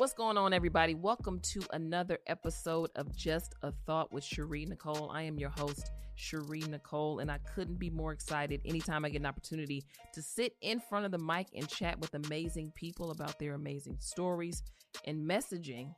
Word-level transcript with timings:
What's 0.00 0.14
going 0.14 0.38
on, 0.38 0.54
everybody? 0.54 0.94
Welcome 0.94 1.40
to 1.40 1.60
another 1.74 2.20
episode 2.26 2.88
of 2.96 3.14
Just 3.14 3.54
a 3.62 3.70
Thought 3.84 4.10
with 4.10 4.24
Shari 4.24 4.64
Nycole. 4.64 5.14
I 5.14 5.20
am 5.20 5.38
your 5.38 5.50
host, 5.50 5.90
Shari 6.14 6.62
Nycole, 6.62 7.20
and 7.20 7.30
I 7.30 7.36
couldn't 7.54 7.78
be 7.78 7.90
more 7.90 8.10
excited 8.10 8.62
anytime 8.64 9.04
I 9.04 9.10
get 9.10 9.20
an 9.20 9.26
opportunity 9.26 9.84
to 10.14 10.22
sit 10.22 10.54
in 10.62 10.80
front 10.80 11.04
of 11.04 11.10
the 11.10 11.18
mic 11.18 11.48
and 11.54 11.68
chat 11.68 12.00
with 12.00 12.14
amazing 12.14 12.72
people 12.74 13.10
about 13.10 13.38
their 13.38 13.52
amazing 13.52 13.98
stories 14.00 14.62
and 15.04 15.28
messaging. 15.28 15.92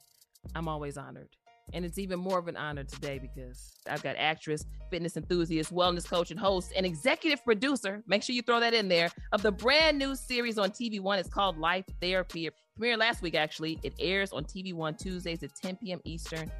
I'm 0.57 0.67
always 0.67 0.97
honored. 0.99 1.37
And 1.73 1.85
it's 1.85 1.99
even 1.99 2.19
more 2.19 2.39
of 2.39 2.49
an 2.49 2.57
honor 2.57 2.85
today 2.85 3.19
because 3.19 3.73
I've 3.89 4.03
got 4.03 4.17
actress, 4.17 4.65
fitness 4.91 5.17
enthusiast, 5.17 5.75
wellness 5.75 6.07
coach, 6.07 6.31
and 6.31 6.39
host, 6.39 6.73
and 6.77 6.85
executive 6.85 7.45
producer. 7.45 8.03
Make 8.07 8.23
sure 8.23 8.35
you 8.35 8.43
throw 8.43 8.61
that 8.61 8.75
in 8.75 8.89
there 8.89 9.11
of 9.33 9.43
the 9.43 9.53
brand 9.53 9.99
new 9.99 10.15
series 10.15 10.59
on 10.59 10.71
TV 10.71 11.01
One. 11.01 11.19
It's 11.19 11.29
called 11.29 11.59
Life 11.59 11.87
Therapy. 12.01 12.47
It 12.47 12.55
premiered 12.79 12.99
last 12.99 13.23
week, 13.23 13.35
actually. 13.35 13.79
It 13.83 13.95
airs 13.99 14.33
on 14.33 14.45
TV 14.45 14.75
One 14.75 14.95
Tuesdays 14.95 15.43
at 15.43 15.55
10 15.55 15.77
p.m. 15.77 16.01
Eastern. 16.05 16.51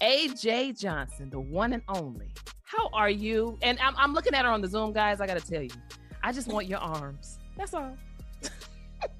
AJ 0.00 0.78
Johnson, 0.80 1.28
the 1.30 1.40
one 1.40 1.72
and 1.72 1.82
only. 1.88 2.32
How 2.62 2.88
are 2.92 3.10
you? 3.10 3.58
And 3.62 3.78
I'm, 3.80 3.94
I'm 3.96 4.14
looking 4.14 4.34
at 4.34 4.44
her 4.44 4.50
on 4.50 4.60
the 4.60 4.68
Zoom, 4.68 4.92
guys. 4.92 5.20
I 5.20 5.26
got 5.26 5.38
to 5.38 5.46
tell 5.46 5.62
you, 5.62 5.70
I 6.22 6.32
just 6.32 6.48
want 6.48 6.66
your 6.66 6.78
arms. 6.78 7.38
That's 7.56 7.74
all. 7.74 7.96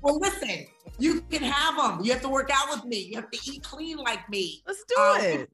Well, 0.03 0.19
listen, 0.19 0.67
you 0.98 1.20
can 1.23 1.43
have 1.43 1.77
them. 1.77 2.05
You 2.05 2.12
have 2.12 2.23
to 2.23 2.29
work 2.29 2.51
out 2.53 2.70
with 2.70 2.84
me. 2.84 2.98
You 2.98 3.17
have 3.17 3.31
to 3.31 3.39
eat 3.51 3.62
clean 3.62 3.98
like 3.98 4.29
me. 4.31 4.62
Let's 4.67 4.84
do 4.89 5.03
Um, 5.03 5.20
it. 5.20 5.51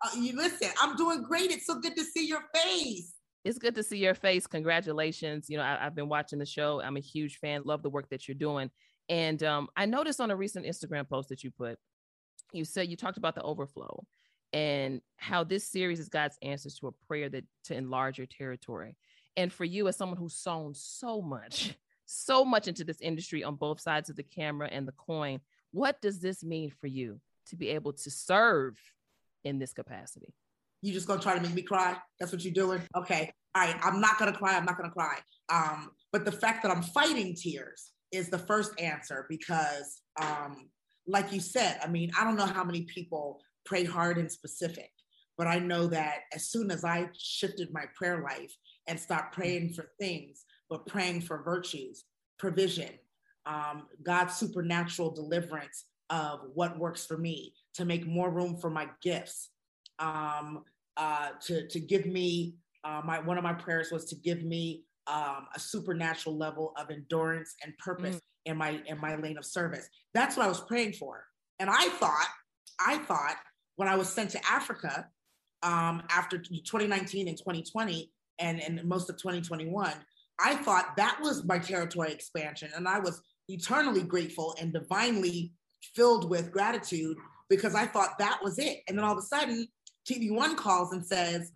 Uh, 0.00 0.08
you 0.18 0.34
listen. 0.36 0.68
I'm 0.80 0.96
doing 0.96 1.22
great. 1.22 1.50
It's 1.50 1.66
so 1.66 1.78
good 1.78 1.94
to 1.96 2.04
see 2.04 2.26
your 2.26 2.42
face. 2.54 3.14
It's 3.44 3.58
good 3.58 3.74
to 3.74 3.82
see 3.82 3.98
your 3.98 4.14
face. 4.14 4.46
Congratulations. 4.46 5.50
You 5.50 5.58
know, 5.58 5.64
I, 5.64 5.86
I've 5.86 5.94
been 5.94 6.08
watching 6.08 6.38
the 6.38 6.46
show. 6.46 6.80
I'm 6.80 6.96
a 6.96 7.00
huge 7.00 7.36
fan. 7.38 7.62
Love 7.64 7.82
the 7.82 7.90
work 7.90 8.08
that 8.10 8.26
you're 8.26 8.34
doing. 8.34 8.70
And 9.08 9.42
um, 9.42 9.68
I 9.76 9.86
noticed 9.86 10.20
on 10.20 10.30
a 10.30 10.36
recent 10.36 10.64
Instagram 10.64 11.08
post 11.08 11.28
that 11.28 11.44
you 11.44 11.50
put, 11.50 11.78
you 12.52 12.64
said 12.64 12.88
you 12.88 12.96
talked 12.96 13.18
about 13.18 13.34
the 13.34 13.42
overflow 13.42 14.04
and 14.52 15.00
how 15.16 15.44
this 15.44 15.68
series 15.68 15.98
is 16.00 16.08
God's 16.08 16.38
answers 16.42 16.76
to 16.76 16.86
a 16.88 16.92
prayer 17.06 17.28
that 17.28 17.44
to 17.64 17.74
enlarge 17.74 18.18
your 18.18 18.26
territory. 18.26 18.96
And 19.36 19.52
for 19.52 19.64
you, 19.64 19.88
as 19.88 19.96
someone 19.96 20.18
who's 20.18 20.36
sown 20.36 20.74
so 20.74 21.20
much, 21.20 21.74
so 22.12 22.44
much 22.44 22.68
into 22.68 22.84
this 22.84 23.00
industry 23.00 23.42
on 23.42 23.56
both 23.56 23.80
sides 23.80 24.10
of 24.10 24.16
the 24.16 24.22
camera 24.22 24.68
and 24.70 24.86
the 24.86 24.92
coin, 24.92 25.40
what 25.72 26.00
does 26.00 26.20
this 26.20 26.44
mean 26.44 26.70
for 26.80 26.86
you 26.86 27.20
to 27.46 27.56
be 27.56 27.68
able 27.70 27.92
to 27.92 28.10
serve 28.10 28.78
in 29.44 29.58
this 29.58 29.72
capacity? 29.72 30.34
You 30.82 30.92
just 30.92 31.06
gonna 31.06 31.22
try 31.22 31.34
to 31.34 31.40
make 31.40 31.54
me 31.54 31.62
cry? 31.62 31.96
That's 32.18 32.32
what 32.32 32.44
you're 32.44 32.52
doing? 32.52 32.82
Okay. 32.96 33.32
All 33.54 33.62
right. 33.62 33.76
I'm 33.82 34.00
not 34.00 34.18
gonna 34.18 34.36
cry. 34.36 34.56
I'm 34.56 34.64
not 34.64 34.76
gonna 34.76 34.90
cry. 34.90 35.18
Um, 35.48 35.90
but 36.12 36.24
the 36.24 36.32
fact 36.32 36.62
that 36.62 36.72
I'm 36.72 36.82
fighting 36.82 37.34
tears 37.34 37.92
is 38.10 38.28
the 38.28 38.38
first 38.38 38.78
answer 38.80 39.26
because, 39.28 40.02
um, 40.20 40.68
like 41.06 41.32
you 41.32 41.40
said, 41.40 41.78
I 41.82 41.88
mean, 41.88 42.10
I 42.18 42.24
don't 42.24 42.36
know 42.36 42.46
how 42.46 42.64
many 42.64 42.82
people 42.82 43.40
pray 43.64 43.84
hard 43.84 44.18
and 44.18 44.30
specific, 44.30 44.90
but 45.38 45.46
I 45.46 45.58
know 45.58 45.86
that 45.88 46.20
as 46.34 46.48
soon 46.48 46.70
as 46.70 46.84
I 46.84 47.08
shifted 47.16 47.72
my 47.72 47.84
prayer 47.94 48.22
life 48.22 48.54
and 48.86 48.98
stopped 48.98 49.34
praying 49.34 49.72
for 49.72 49.90
things, 50.00 50.44
but 50.68 50.86
praying 50.86 51.22
for 51.22 51.42
virtues, 51.42 52.04
provision, 52.42 52.90
um, 53.46 53.84
God's 54.02 54.34
supernatural 54.34 55.12
deliverance 55.12 55.84
of 56.10 56.40
what 56.54 56.76
works 56.76 57.06
for 57.06 57.16
me, 57.16 57.54
to 57.74 57.84
make 57.84 58.04
more 58.04 58.30
room 58.30 58.56
for 58.56 58.68
my 58.68 58.88
gifts, 59.00 59.50
um, 60.00 60.64
uh, 60.96 61.28
to 61.46 61.68
to 61.68 61.78
give 61.78 62.04
me 62.04 62.56
uh, 62.82 63.00
my 63.04 63.20
one 63.20 63.38
of 63.38 63.44
my 63.44 63.52
prayers 63.52 63.92
was 63.92 64.06
to 64.06 64.16
give 64.16 64.42
me 64.42 64.82
um, 65.06 65.46
a 65.54 65.60
supernatural 65.60 66.36
level 66.36 66.72
of 66.76 66.90
endurance 66.90 67.54
and 67.62 67.78
purpose 67.78 68.20
in 68.44 68.56
my 68.56 68.82
in 68.86 68.98
my 68.98 69.14
lane 69.14 69.38
of 69.38 69.44
service. 69.44 69.88
That's 70.12 70.36
what 70.36 70.44
I 70.44 70.48
was 70.48 70.60
praying 70.60 70.94
for, 70.94 71.24
and 71.60 71.70
I 71.70 71.88
thought 71.90 72.28
I 72.84 72.98
thought 72.98 73.36
when 73.76 73.86
I 73.86 73.94
was 73.94 74.08
sent 74.08 74.30
to 74.30 74.40
Africa 74.50 75.06
um, 75.62 76.02
after 76.10 76.38
2019 76.38 77.28
and 77.28 77.38
2020 77.38 78.10
and 78.40 78.60
and 78.60 78.84
most 78.84 79.08
of 79.08 79.16
2021, 79.16 79.92
I 80.44 80.56
thought 80.56 80.96
that 80.96 81.18
was 81.20 81.44
my 81.44 81.58
territory 81.58 82.12
expansion, 82.12 82.70
and 82.74 82.88
I 82.88 82.98
was 82.98 83.20
eternally 83.48 84.02
grateful 84.02 84.54
and 84.60 84.72
divinely 84.72 85.52
filled 85.94 86.28
with 86.30 86.52
gratitude 86.52 87.16
because 87.48 87.74
I 87.74 87.86
thought 87.86 88.18
that 88.18 88.40
was 88.42 88.58
it. 88.58 88.80
And 88.88 88.96
then 88.96 89.04
all 89.04 89.12
of 89.12 89.18
a 89.18 89.22
sudden, 89.22 89.66
TV 90.10 90.32
One 90.32 90.56
calls 90.56 90.92
and 90.92 91.04
says, 91.04 91.52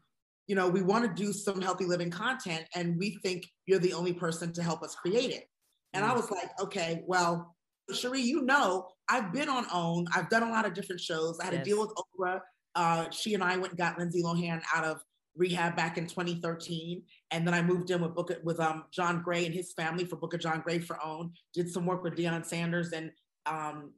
you 0.47 0.55
know, 0.55 0.69
we 0.69 0.83
want 0.83 1.05
to 1.05 1.23
do 1.25 1.33
some 1.33 1.61
healthy 1.61 1.85
living 1.85 2.11
content, 2.11 2.65
and 2.75 2.97
we 2.99 3.19
think 3.23 3.47
you're 3.67 3.79
the 3.81 3.93
only 3.95 4.13
person 4.13 4.53
to 4.53 4.63
help 4.63 4.83
us 4.83 4.95
create 4.95 5.31
it. 5.31 5.49
And 5.93 6.05
I 6.05 6.13
was 6.15 6.31
like, 6.31 6.51
okay, 6.61 7.03
well, 7.07 7.57
Shari, 7.93 8.21
you 8.21 8.43
know, 8.43 8.87
I've 9.09 9.33
been 9.33 9.49
on 9.49 9.65
OWN. 9.73 10.07
I've 10.15 10.29
done 10.29 10.43
a 10.43 10.51
lot 10.51 10.67
of 10.67 10.75
different 10.75 11.01
shows. 11.01 11.39
I 11.41 11.45
had 11.47 11.55
Yes. 11.55 11.63
a 11.63 11.65
deal 11.65 11.81
with 11.81 11.93
Oprah. 11.97 12.41
Uh, 12.75 13.11
she 13.11 13.35
and 13.35 13.43
I 13.43 13.57
went 13.57 13.71
and 13.71 13.79
got 13.79 13.99
Lindsay 13.99 14.23
Lohan 14.23 14.61
out 14.75 14.85
of 14.85 15.01
rehab 15.37 15.77
back 15.77 15.99
in 15.99 16.07
2013, 16.07 17.03
and 17.31 17.47
then 17.47 17.55
I 17.55 17.63
moved 17.63 17.91
in 17.91 18.01
with 18.01 18.15
Book 18.15 18.33
with 18.43 18.59
um, 18.61 18.85
John 18.93 19.23
Gray 19.23 19.45
and 19.47 19.55
his 19.55 19.73
family 19.73 20.05
for 20.05 20.17
Book 20.17 20.35
of 20.35 20.41
John 20.41 20.61
Gray 20.61 20.79
for 20.79 20.99
OWN. 21.05 21.33
Did 21.55 21.71
some 21.71 21.87
work 21.87 22.03
with 22.03 22.15
Deion 22.17 22.45
Sanders 22.45 22.93
and 22.93 23.11
um, 23.47 23.93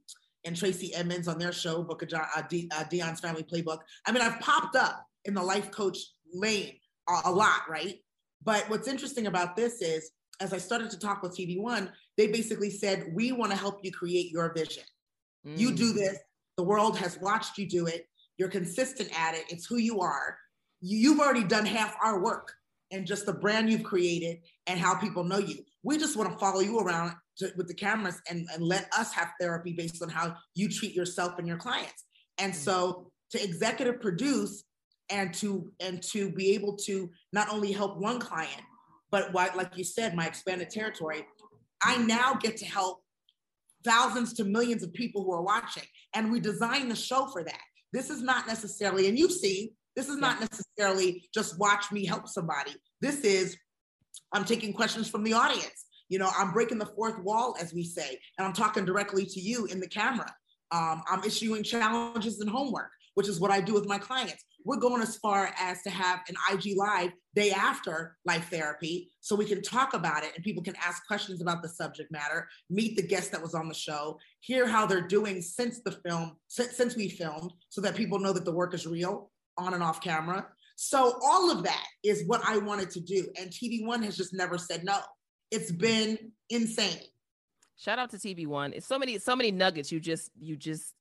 and 0.44 0.56
Tracy 0.56 0.94
Edmonds 0.94 1.28
on 1.28 1.38
their 1.38 1.52
show, 1.52 1.82
Book 1.82 2.02
of 2.02 2.08
John 2.08 2.26
uh, 2.36 2.42
De- 2.42 2.68
uh, 2.72 2.84
Deion's 2.84 3.20
Family 3.20 3.42
Playbook. 3.42 3.78
I 4.06 4.12
mean, 4.12 4.22
I've 4.22 4.40
popped 4.40 4.76
up 4.76 5.04
in 5.24 5.34
the 5.34 5.42
life 5.42 5.70
coach 5.70 5.98
lane 6.32 6.74
a, 7.08 7.20
a 7.26 7.30
lot, 7.32 7.62
right? 7.68 7.96
But 8.44 8.68
what's 8.68 8.88
interesting 8.88 9.26
about 9.26 9.56
this 9.56 9.82
is, 9.82 10.10
as 10.40 10.52
I 10.52 10.58
started 10.58 10.90
to 10.90 10.98
talk 10.98 11.22
with 11.22 11.36
TV 11.36 11.60
One, 11.60 11.90
they 12.16 12.28
basically 12.28 12.70
said, 12.70 13.10
"We 13.14 13.32
want 13.32 13.52
to 13.52 13.58
help 13.58 13.80
you 13.82 13.92
create 13.92 14.30
your 14.30 14.52
vision. 14.54 14.84
You 15.44 15.70
Mm. 15.70 15.76
do 15.76 15.92
this. 15.92 16.18
The 16.56 16.64
world 16.64 16.96
has 16.98 17.18
watched 17.20 17.58
you 17.58 17.68
do 17.68 17.86
it. 17.86 18.08
You're 18.36 18.48
consistent 18.48 19.10
at 19.18 19.34
it. 19.34 19.44
It's 19.48 19.66
who 19.66 19.76
you 19.76 20.00
are. 20.00 20.36
You- 20.80 20.98
You've 20.98 21.20
already 21.20 21.44
done 21.44 21.66
half 21.66 21.96
our 22.02 22.22
work 22.22 22.52
and 22.90 23.06
just 23.06 23.26
the 23.26 23.32
brand 23.32 23.70
you've 23.70 23.84
created 23.84 24.38
and 24.66 24.78
how 24.78 24.94
people 24.94 25.24
know 25.24 25.38
you. 25.38 25.64
We 25.82 25.98
just 25.98 26.16
want 26.16 26.32
to 26.32 26.38
follow 26.38 26.60
you 26.60 26.78
around 26.78 27.14
to, 27.38 27.52
with 27.56 27.68
the 27.68 27.74
cameras 27.74 28.20
and, 28.28 28.46
and 28.52 28.62
let 28.62 28.92
us 28.96 29.12
have 29.12 29.32
therapy 29.40 29.72
based 29.72 30.02
on 30.02 30.08
how 30.08 30.36
you 30.54 30.68
treat 30.68 30.94
yourself 30.94 31.38
and 31.38 31.46
your 31.46 31.58
clients. 31.58 32.04
And 32.38 32.52
mm. 32.52 32.56
so 32.56 33.10
to 33.30 33.42
executive 33.42 34.00
produce 34.00 34.64
and 35.10 35.32
to 35.34 35.70
and 35.80 36.02
to 36.02 36.30
be 36.30 36.52
able 36.52 36.76
to 36.76 37.10
not 37.32 37.50
only 37.50 37.72
help 37.72 37.98
one 37.98 38.18
client, 38.18 38.62
but 39.10 39.32
why, 39.32 39.50
like 39.54 39.76
you 39.76 39.84
said, 39.84 40.14
my 40.14 40.26
expanded 40.26 40.70
territory, 40.70 41.26
I 41.82 41.98
now 41.98 42.34
get 42.34 42.56
to 42.58 42.66
help 42.66 43.02
thousands 43.84 44.34
to 44.34 44.44
millions 44.44 44.82
of 44.82 44.92
people 44.92 45.24
who 45.24 45.32
are 45.32 45.42
watching. 45.42 45.84
And 46.14 46.30
we 46.30 46.40
design 46.40 46.88
the 46.88 46.96
show 46.96 47.26
for 47.28 47.42
that. 47.44 47.60
This 47.92 48.10
is 48.10 48.22
not 48.22 48.46
necessarily, 48.46 49.08
and 49.08 49.18
you've 49.18 49.32
seen, 49.32 49.70
this 49.98 50.08
is 50.08 50.18
not 50.18 50.38
necessarily 50.38 51.28
just 51.34 51.58
watch 51.58 51.90
me 51.90 52.06
help 52.06 52.28
somebody. 52.28 52.70
This 53.00 53.22
is, 53.22 53.56
I'm 54.32 54.44
taking 54.44 54.72
questions 54.72 55.10
from 55.10 55.24
the 55.24 55.32
audience. 55.32 55.86
You 56.08 56.20
know, 56.20 56.30
I'm 56.38 56.52
breaking 56.52 56.78
the 56.78 56.86
fourth 56.86 57.18
wall, 57.18 57.56
as 57.60 57.74
we 57.74 57.82
say, 57.82 58.16
and 58.38 58.46
I'm 58.46 58.52
talking 58.52 58.84
directly 58.84 59.26
to 59.26 59.40
you 59.40 59.66
in 59.66 59.80
the 59.80 59.88
camera. 59.88 60.32
Um, 60.70 61.02
I'm 61.10 61.24
issuing 61.24 61.64
challenges 61.64 62.38
and 62.38 62.48
homework, 62.48 62.92
which 63.14 63.26
is 63.26 63.40
what 63.40 63.50
I 63.50 63.60
do 63.60 63.74
with 63.74 63.86
my 63.86 63.98
clients. 63.98 64.44
We're 64.64 64.76
going 64.76 65.02
as 65.02 65.16
far 65.16 65.52
as 65.58 65.82
to 65.82 65.90
have 65.90 66.20
an 66.28 66.36
IG 66.52 66.76
live 66.76 67.10
day 67.34 67.50
after 67.50 68.16
life 68.24 68.50
therapy 68.50 69.10
so 69.18 69.34
we 69.34 69.46
can 69.46 69.62
talk 69.62 69.94
about 69.94 70.22
it 70.22 70.30
and 70.36 70.44
people 70.44 70.62
can 70.62 70.76
ask 70.76 71.04
questions 71.08 71.42
about 71.42 71.60
the 71.60 71.68
subject 71.68 72.12
matter, 72.12 72.48
meet 72.70 72.94
the 72.94 73.02
guest 73.02 73.32
that 73.32 73.42
was 73.42 73.54
on 73.54 73.66
the 73.66 73.74
show, 73.74 74.16
hear 74.42 74.68
how 74.68 74.86
they're 74.86 75.08
doing 75.08 75.42
since 75.42 75.80
the 75.80 75.92
film, 75.92 76.36
since, 76.46 76.76
since 76.76 76.94
we 76.94 77.08
filmed, 77.08 77.52
so 77.68 77.80
that 77.80 77.96
people 77.96 78.20
know 78.20 78.32
that 78.32 78.44
the 78.44 78.52
work 78.52 78.74
is 78.74 78.86
real 78.86 79.30
on 79.58 79.74
and 79.74 79.82
off 79.82 80.00
camera. 80.00 80.46
So 80.76 81.18
all 81.22 81.50
of 81.50 81.64
that 81.64 81.84
is 82.04 82.24
what 82.26 82.40
I 82.46 82.58
wanted 82.58 82.90
to 82.92 83.00
do. 83.00 83.26
And 83.38 83.50
TV 83.50 83.84
One 83.84 84.02
has 84.04 84.16
just 84.16 84.32
never 84.32 84.56
said 84.56 84.84
no. 84.84 84.98
It's 85.50 85.72
been 85.72 86.32
insane. 86.50 87.00
Shout 87.76 87.98
out 87.98 88.10
to 88.10 88.16
TV 88.16 88.46
One. 88.46 88.72
It's 88.72 88.86
so 88.86 88.98
many, 88.98 89.18
so 89.18 89.34
many 89.34 89.50
nuggets 89.50 89.90
you 89.90 90.00
just 90.00 90.30
you 90.38 90.56
just 90.56 90.94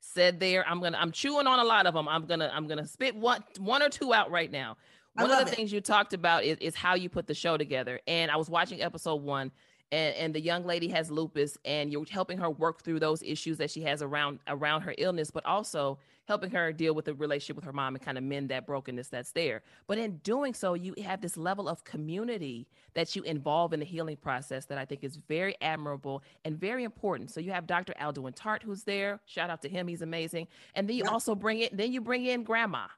said 0.00 0.40
there. 0.40 0.66
I'm 0.66 0.80
gonna 0.80 0.98
I'm 0.98 1.12
chewing 1.12 1.46
on 1.46 1.58
a 1.58 1.64
lot 1.64 1.86
of 1.86 1.94
them. 1.94 2.08
I'm 2.08 2.26
gonna 2.26 2.50
I'm 2.52 2.66
gonna 2.66 2.86
spit 2.86 3.14
one 3.14 3.44
one 3.58 3.82
or 3.82 3.88
two 3.88 4.14
out 4.14 4.30
right 4.30 4.50
now. 4.50 4.76
One 5.14 5.30
of 5.30 5.38
the 5.44 5.52
it. 5.52 5.56
things 5.56 5.72
you 5.72 5.80
talked 5.80 6.14
about 6.14 6.44
is, 6.44 6.58
is 6.60 6.74
how 6.76 6.94
you 6.94 7.08
put 7.08 7.26
the 7.26 7.34
show 7.34 7.56
together. 7.56 8.00
And 8.06 8.30
I 8.30 8.36
was 8.36 8.48
watching 8.48 8.80
episode 8.82 9.16
one 9.22 9.50
and, 9.92 10.14
and 10.16 10.34
the 10.34 10.40
young 10.40 10.64
lady 10.64 10.88
has 10.88 11.10
lupus 11.10 11.56
and 11.64 11.90
you're 11.92 12.04
helping 12.10 12.38
her 12.38 12.50
work 12.50 12.82
through 12.82 13.00
those 13.00 13.22
issues 13.22 13.58
that 13.58 13.70
she 13.70 13.80
has 13.82 14.02
around 14.02 14.38
around 14.48 14.82
her 14.82 14.94
illness 14.98 15.30
but 15.30 15.44
also 15.46 15.98
helping 16.26 16.50
her 16.50 16.72
deal 16.72 16.94
with 16.94 17.06
the 17.06 17.14
relationship 17.14 17.56
with 17.56 17.64
her 17.64 17.72
mom 17.72 17.94
and 17.94 18.04
kind 18.04 18.18
of 18.18 18.24
mend 18.24 18.50
that 18.50 18.66
brokenness 18.66 19.08
that's 19.08 19.32
there. 19.32 19.62
But 19.86 19.96
in 19.96 20.18
doing 20.18 20.52
so 20.52 20.74
you 20.74 20.94
have 21.02 21.22
this 21.22 21.38
level 21.38 21.68
of 21.68 21.84
community 21.84 22.66
that 22.92 23.16
you 23.16 23.22
involve 23.22 23.72
in 23.72 23.80
the 23.80 23.86
healing 23.86 24.16
process 24.16 24.66
that 24.66 24.76
i 24.76 24.84
think 24.84 25.04
is 25.04 25.16
very 25.16 25.56
admirable 25.62 26.22
and 26.44 26.58
very 26.58 26.84
important. 26.84 27.30
So 27.30 27.40
you 27.40 27.52
have 27.52 27.66
dr 27.66 27.92
Alduan 28.00 28.34
Tartt 28.36 28.62
who's 28.62 28.82
there. 28.82 29.20
Shout 29.24 29.48
out 29.48 29.62
to 29.62 29.68
him 29.68 29.88
he's 29.88 30.02
amazing. 30.02 30.48
And 30.74 30.88
then 30.88 30.96
you 30.96 31.04
Yeah. 31.04 31.10
also 31.12 31.34
bring 31.34 31.60
it 31.60 31.76
then 31.76 31.92
you 31.92 32.00
bring 32.00 32.26
in 32.26 32.42
grandma 32.44 32.88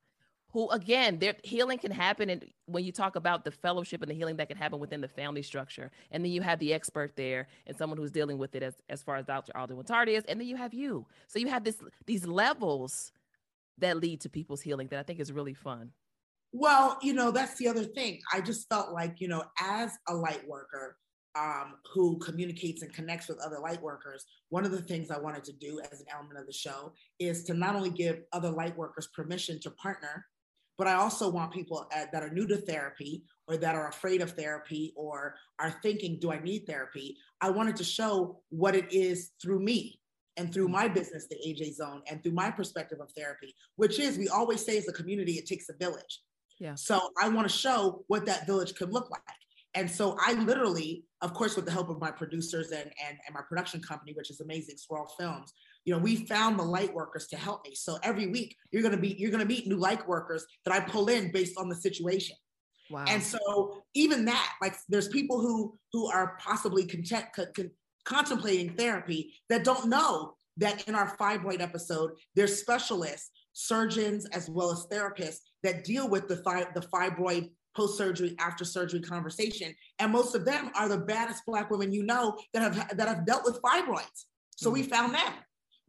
who 0.53 0.69
again 0.71 1.19
their 1.19 1.35
healing 1.45 1.79
can 1.79 1.91
happen 1.91 2.31
and 2.31 2.45
when 2.67 2.85
you 2.85 2.93
talk 2.93 3.17
about 3.17 3.45
the 3.45 3.51
fellowship 3.51 4.03
and 4.03 4.11
the 4.11 4.15
healing 4.15 4.37
that 4.37 4.49
can 4.49 4.57
happen 4.57 4.79
within 4.79 5.01
the 5.01 5.09
family 5.09 5.43
structure. 5.43 5.91
And 6.11 6.25
then 6.25 6.33
you 6.33 6.43
have 6.43 6.59
the 6.59 6.73
expert 6.73 7.17
there 7.17 7.49
and 7.67 7.77
someone 7.77 7.99
who's 7.99 8.11
dealing 8.11 8.39
with 8.39 8.55
it 8.55 8.63
as, 8.63 8.75
as 8.89 9.03
far 9.03 9.17
as 9.17 9.27
dr 9.27 9.53
Alduan 9.53 9.87
Tartt 9.87 10.09
is. 10.09 10.25
And 10.25 10.41
then 10.41 10.49
you 10.49 10.57
have 10.57 10.75
you. 10.75 11.07
So 11.29 11.39
you 11.39 11.49
have 11.49 11.65
this 11.65 11.77
these 12.07 12.27
levels 12.27 13.13
that 13.79 13.97
lead 13.99 14.21
to 14.21 14.29
people's 14.29 14.61
healing 14.61 14.89
that 14.89 14.99
i 14.99 15.03
think 15.03 15.21
is 15.21 15.33
really 15.33 15.55
fun. 15.55 15.93
Well, 16.53 16.99
you 17.01 17.13
know, 17.13 17.31
that's 17.31 17.57
the 17.57 17.69
other 17.69 17.85
thing. 17.85 18.21
I 18.33 18.41
just 18.41 18.69
felt 18.69 18.93
like, 18.93 19.21
you 19.21 19.29
know, 19.29 19.45
as 19.61 19.97
a 20.09 20.15
light 20.15 20.47
worker 20.49 20.97
um, 21.39 21.75
who 21.95 22.19
communicates 22.19 22.83
and 22.83 22.93
connects 22.93 23.29
with 23.29 23.39
other 23.39 23.61
light 23.61 23.81
workers, 23.81 24.25
one 24.49 24.65
of 24.65 24.73
the 24.73 24.83
things 24.83 25.11
I 25.11 25.19
wanted 25.19 25.45
to 25.45 25.53
do 25.53 25.81
as 25.93 26.01
an 26.01 26.07
element 26.13 26.41
of 26.41 26.47
the 26.47 26.53
show 26.53 26.93
is 27.21 27.45
to 27.45 27.55
not 27.55 27.77
only 27.77 27.91
give 27.91 28.23
other 28.33 28.51
light 28.51 28.77
workers 28.77 29.09
permission 29.15 29.61
to 29.61 29.71
partner, 29.71 30.27
but 30.81 30.89
I 30.89 30.95
also 30.95 31.29
want 31.29 31.53
people 31.53 31.87
uh, 31.95 32.07
that 32.11 32.23
are 32.23 32.31
new 32.31 32.47
to 32.47 32.57
therapy 32.57 33.23
or 33.47 33.59
that 33.59 33.75
are 33.75 33.89
afraid 33.91 34.23
of 34.23 34.31
therapy 34.31 34.95
or 34.97 35.35
are 35.59 35.71
thinking, 35.83 36.19
do 36.19 36.33
I 36.33 36.41
need 36.41 36.67
therapy? 36.67 37.19
I 37.43 37.51
wanted 37.51 37.77
to 37.77 37.85
show 37.85 38.41
what 38.49 38.75
it 38.75 38.91
is 38.91 39.33
through 39.43 39.61
me 39.61 40.01
and 40.39 40.51
through 40.51 40.69
my 40.69 40.89
business, 40.89 41.27
the 41.29 41.37
AJ 41.37 41.75
Zone, 41.75 42.01
and 42.11 42.23
through 42.23 42.33
my 42.33 42.51
perspective 42.51 42.99
of 42.99 43.11
therapy, 43.13 43.55
which 43.77 43.99
is 43.99 44.17
we 44.17 44.29
always 44.29 44.65
say 44.65 44.79
as 44.79 44.89
a 44.89 44.93
community, 44.95 45.33
it 45.33 45.45
takes 45.45 45.69
a 45.69 45.75
village. 45.75 46.23
Yeah. 46.59 46.77
So 46.77 47.11
I 47.21 47.29
want 47.29 47.47
to 47.47 47.55
show 47.55 48.03
what 48.07 48.25
that 48.25 48.47
village 48.47 48.75
could 48.75 48.91
look 48.91 49.11
like. 49.11 49.21
And 49.75 49.91
so 49.91 50.17
I 50.19 50.33
literally, 50.33 51.05
of 51.21 51.35
course, 51.35 51.57
with 51.57 51.67
the 51.67 51.73
help 51.73 51.91
of 51.91 52.01
my 52.01 52.11
producers 52.11 52.71
and, 52.71 52.91
and, 53.07 53.19
and 53.27 53.35
my 53.35 53.43
production 53.47 53.83
company, 53.83 54.15
which 54.15 54.31
is 54.31 54.41
amazing, 54.41 54.79
Swirl 54.79 55.13
Films, 55.19 55.53
you 55.85 55.95
know, 55.95 55.99
we 55.99 56.27
found 56.27 56.59
the 56.59 56.65
light 56.65 56.93
workers 56.93 57.27
to 57.29 57.37
help 57.37 57.65
me. 57.65 57.75
So 57.75 57.99
every 58.03 58.27
week 58.27 58.57
you're 58.71 58.83
gonna 58.83 58.97
be 58.97 59.17
you're 59.19 59.31
gonna 59.31 59.45
meet 59.45 59.67
new 59.67 59.77
light 59.77 60.07
workers 60.07 60.45
that 60.65 60.75
I 60.75 60.81
pull 60.81 61.09
in 61.09 61.33
based 61.33 61.59
on 61.59 61.69
the 61.69 61.77
situation. 61.77 62.37
wow 62.91 63.05
And 63.09 63.23
so 63.23 63.83
even 63.95 64.25
that, 64.27 64.53
like 64.61 64.77
there's 64.89 65.09
people 65.09 65.41
who 65.41 65.79
who 65.93 66.11
are 66.11 66.37
possibly 66.41 66.85
content, 66.85 67.27
con, 67.35 67.47
con- 67.55 67.71
contemplating 68.05 68.75
therapy 68.77 69.35
that 69.49 69.65
don't 69.65 69.89
know 69.89 70.35
that 70.59 70.87
in 70.89 70.95
our 70.95 71.17
fibroid 71.17 71.61
episode, 71.61 72.11
there's 72.35 72.61
specialists, 72.61 73.31
surgeons, 73.53 74.27
as 74.27 74.51
well 74.51 74.71
as 74.71 74.87
therapists 74.93 75.39
that 75.63 75.85
deal 75.85 76.09
with 76.09 76.29
the, 76.29 76.37
fi- 76.39 76.67
the 76.75 76.81
fibroid 76.81 77.51
post-surgery, 77.77 78.35
after 78.39 78.65
surgery 78.65 79.01
conversation. 79.01 79.75
And 79.99 80.13
most 80.13 80.35
of 80.35 80.45
them 80.45 80.71
are 80.75 80.89
the 80.89 80.99
baddest 80.99 81.45
black 81.47 81.71
women 81.71 81.93
you 81.93 82.03
know 82.03 82.37
that 82.53 82.63
have 82.63 82.97
that 82.97 83.09
have 83.09 83.27
dealt 83.27 83.45
with 83.45 83.63
fibroids. 83.63 84.27
So 84.57 84.71
we 84.71 84.83
mm. 84.83 84.91
found 84.91 85.15
them. 85.15 85.33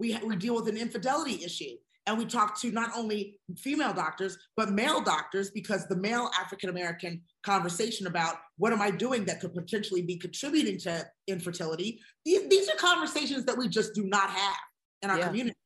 We, 0.01 0.18
we 0.25 0.36
deal 0.36 0.56
with 0.56 0.68
an 0.68 0.77
infidelity 0.77 1.44
issue. 1.45 1.75
And 2.07 2.18
we 2.18 2.25
talk 2.25 2.59
to 2.62 2.71
not 2.71 2.89
only 2.98 3.39
female 3.56 3.94
doctors, 3.94 4.36
but 4.57 4.71
male 4.71 5.01
doctors, 5.01 5.51
because 5.51 5.86
the 5.86 5.95
male 5.95 6.31
African 6.39 6.71
American 6.71 7.21
conversation 7.44 8.07
about 8.07 8.38
what 8.57 8.74
am 8.74 8.81
I 8.81 8.89
doing 8.89 9.24
that 9.25 9.39
could 9.39 9.53
potentially 9.53 10.01
be 10.01 10.18
contributing 10.18 10.80
to 10.80 11.06
infertility, 11.27 12.00
these, 12.25 12.50
these 12.50 12.68
are 12.69 12.75
conversations 12.77 13.45
that 13.45 13.56
we 13.56 13.68
just 13.69 13.94
do 13.94 14.03
not 14.03 14.31
have 14.31 14.56
in 15.03 15.12
our 15.12 15.19
Yeah. 15.19 15.27
community. 15.27 15.57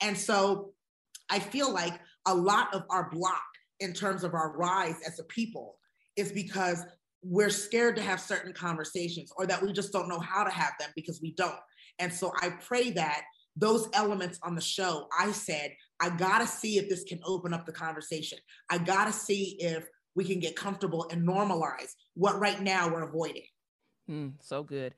And 0.00 0.18
so 0.18 0.74
I 1.30 1.38
feel 1.38 1.72
like 1.72 2.00
a 2.26 2.34
lot 2.34 2.74
of 2.74 2.82
our 2.90 3.08
block 3.10 3.44
in 3.78 3.92
terms 3.92 4.24
of 4.24 4.34
our 4.34 4.56
rise 4.56 4.96
as 5.06 5.20
a 5.20 5.24
people 5.24 5.78
is 6.16 6.32
because 6.32 6.82
we're 7.22 7.50
scared 7.50 7.94
to 7.96 8.02
have 8.02 8.20
certain 8.20 8.52
conversations 8.52 9.30
or 9.36 9.46
that 9.46 9.62
we 9.62 9.72
just 9.72 9.92
don't 9.92 10.08
know 10.08 10.18
how 10.18 10.42
to 10.42 10.50
have 10.50 10.72
them 10.80 10.90
because 10.96 11.20
we 11.22 11.32
don't. 11.34 11.54
And 12.00 12.12
so 12.12 12.32
I 12.42 12.50
pray 12.50 12.90
that 12.90 13.22
those 13.56 13.88
elements 13.94 14.38
on 14.42 14.54
the 14.54 14.60
show, 14.60 15.08
I 15.18 15.32
said, 15.32 15.74
I 16.00 16.10
gotta 16.10 16.46
see 16.46 16.78
if 16.78 16.88
this 16.88 17.04
can 17.04 17.20
open 17.24 17.54
up 17.54 17.66
the 17.66 17.72
conversation. 17.72 18.38
I 18.70 18.78
gotta 18.78 19.12
see 19.12 19.56
if 19.60 19.86
we 20.14 20.24
can 20.24 20.40
get 20.40 20.56
comfortable 20.56 21.06
and 21.10 21.26
normalize 21.26 21.92
what 22.14 22.38
right 22.38 22.60
now 22.60 22.88
we're 22.88 23.08
avoiding. 23.08 23.44
Hmm, 24.06 24.28
so 24.40 24.62
good. 24.62 24.94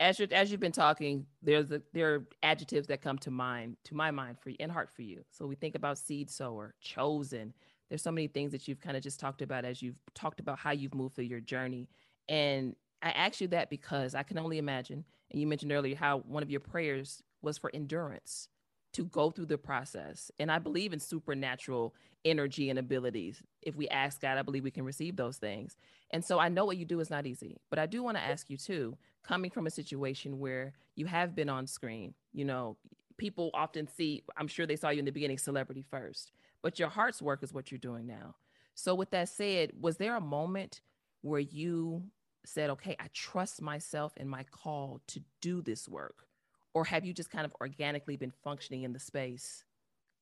As 0.00 0.18
you 0.18 0.28
as 0.30 0.50
you've 0.50 0.60
been 0.60 0.70
talking, 0.70 1.26
there's 1.42 1.72
a, 1.72 1.82
there 1.92 2.14
are 2.14 2.28
adjectives 2.42 2.86
that 2.86 3.02
come 3.02 3.18
to 3.18 3.30
mind 3.30 3.76
to 3.84 3.94
my 3.94 4.10
mind 4.10 4.38
for 4.38 4.50
you 4.50 4.56
and 4.60 4.70
heart 4.70 4.90
for 4.94 5.02
you. 5.02 5.24
So 5.30 5.46
we 5.46 5.56
think 5.56 5.74
about 5.74 5.98
seed 5.98 6.30
sower, 6.30 6.74
chosen. 6.80 7.52
There's 7.88 8.02
so 8.02 8.12
many 8.12 8.28
things 8.28 8.52
that 8.52 8.68
you've 8.68 8.80
kind 8.80 8.96
of 8.96 9.02
just 9.02 9.18
talked 9.18 9.42
about 9.42 9.64
as 9.64 9.82
you've 9.82 9.98
talked 10.14 10.40
about 10.40 10.58
how 10.58 10.70
you've 10.70 10.94
moved 10.94 11.16
through 11.16 11.24
your 11.24 11.40
journey. 11.40 11.88
And 12.28 12.76
I 13.02 13.10
asked 13.10 13.40
you 13.40 13.48
that 13.48 13.70
because 13.70 14.14
I 14.14 14.22
can 14.22 14.38
only 14.38 14.58
imagine, 14.58 15.04
and 15.30 15.40
you 15.40 15.46
mentioned 15.46 15.72
earlier 15.72 15.96
how 15.96 16.18
one 16.18 16.42
of 16.42 16.50
your 16.50 16.60
prayers 16.60 17.22
was 17.42 17.58
for 17.58 17.70
endurance 17.72 18.48
to 18.92 19.04
go 19.04 19.30
through 19.30 19.46
the 19.46 19.58
process. 19.58 20.30
And 20.38 20.50
I 20.50 20.58
believe 20.58 20.92
in 20.92 21.00
supernatural 21.00 21.94
energy 22.24 22.70
and 22.70 22.78
abilities. 22.78 23.42
If 23.62 23.76
we 23.76 23.88
ask 23.88 24.20
God, 24.20 24.38
I 24.38 24.42
believe 24.42 24.64
we 24.64 24.70
can 24.70 24.84
receive 24.84 25.16
those 25.16 25.36
things. 25.36 25.76
And 26.10 26.24
so 26.24 26.38
I 26.38 26.48
know 26.48 26.64
what 26.64 26.78
you 26.78 26.84
do 26.84 27.00
is 27.00 27.10
not 27.10 27.26
easy, 27.26 27.60
but 27.70 27.78
I 27.78 27.86
do 27.86 28.02
want 28.02 28.16
to 28.16 28.22
ask 28.22 28.48
you 28.48 28.56
too, 28.56 28.96
coming 29.22 29.50
from 29.50 29.66
a 29.66 29.70
situation 29.70 30.38
where 30.38 30.72
you 30.96 31.06
have 31.06 31.34
been 31.34 31.48
on 31.48 31.66
screen, 31.66 32.14
you 32.32 32.44
know, 32.44 32.76
people 33.18 33.50
often 33.52 33.86
see, 33.86 34.24
I'm 34.36 34.48
sure 34.48 34.66
they 34.66 34.76
saw 34.76 34.88
you 34.88 35.00
in 35.00 35.04
the 35.04 35.12
beginning, 35.12 35.38
celebrity 35.38 35.84
first, 35.88 36.32
but 36.62 36.78
your 36.78 36.88
heart's 36.88 37.20
work 37.20 37.42
is 37.42 37.52
what 37.52 37.70
you're 37.70 37.78
doing 37.78 38.06
now. 38.06 38.36
So, 38.74 38.94
with 38.94 39.10
that 39.10 39.28
said, 39.28 39.72
was 39.78 39.96
there 39.96 40.16
a 40.16 40.20
moment 40.20 40.80
where 41.22 41.40
you 41.40 42.04
said, 42.44 42.70
okay, 42.70 42.96
I 42.98 43.06
trust 43.12 43.60
myself 43.60 44.12
and 44.16 44.30
my 44.30 44.44
call 44.44 45.00
to 45.08 45.20
do 45.40 45.60
this 45.60 45.88
work? 45.88 46.27
Or 46.74 46.84
have 46.84 47.04
you 47.04 47.12
just 47.12 47.30
kind 47.30 47.44
of 47.44 47.54
organically 47.60 48.16
been 48.16 48.32
functioning 48.44 48.82
in 48.82 48.92
the 48.92 49.00
space 49.00 49.64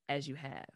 as 0.09 0.27
you 0.29 0.35
have? 0.37 0.67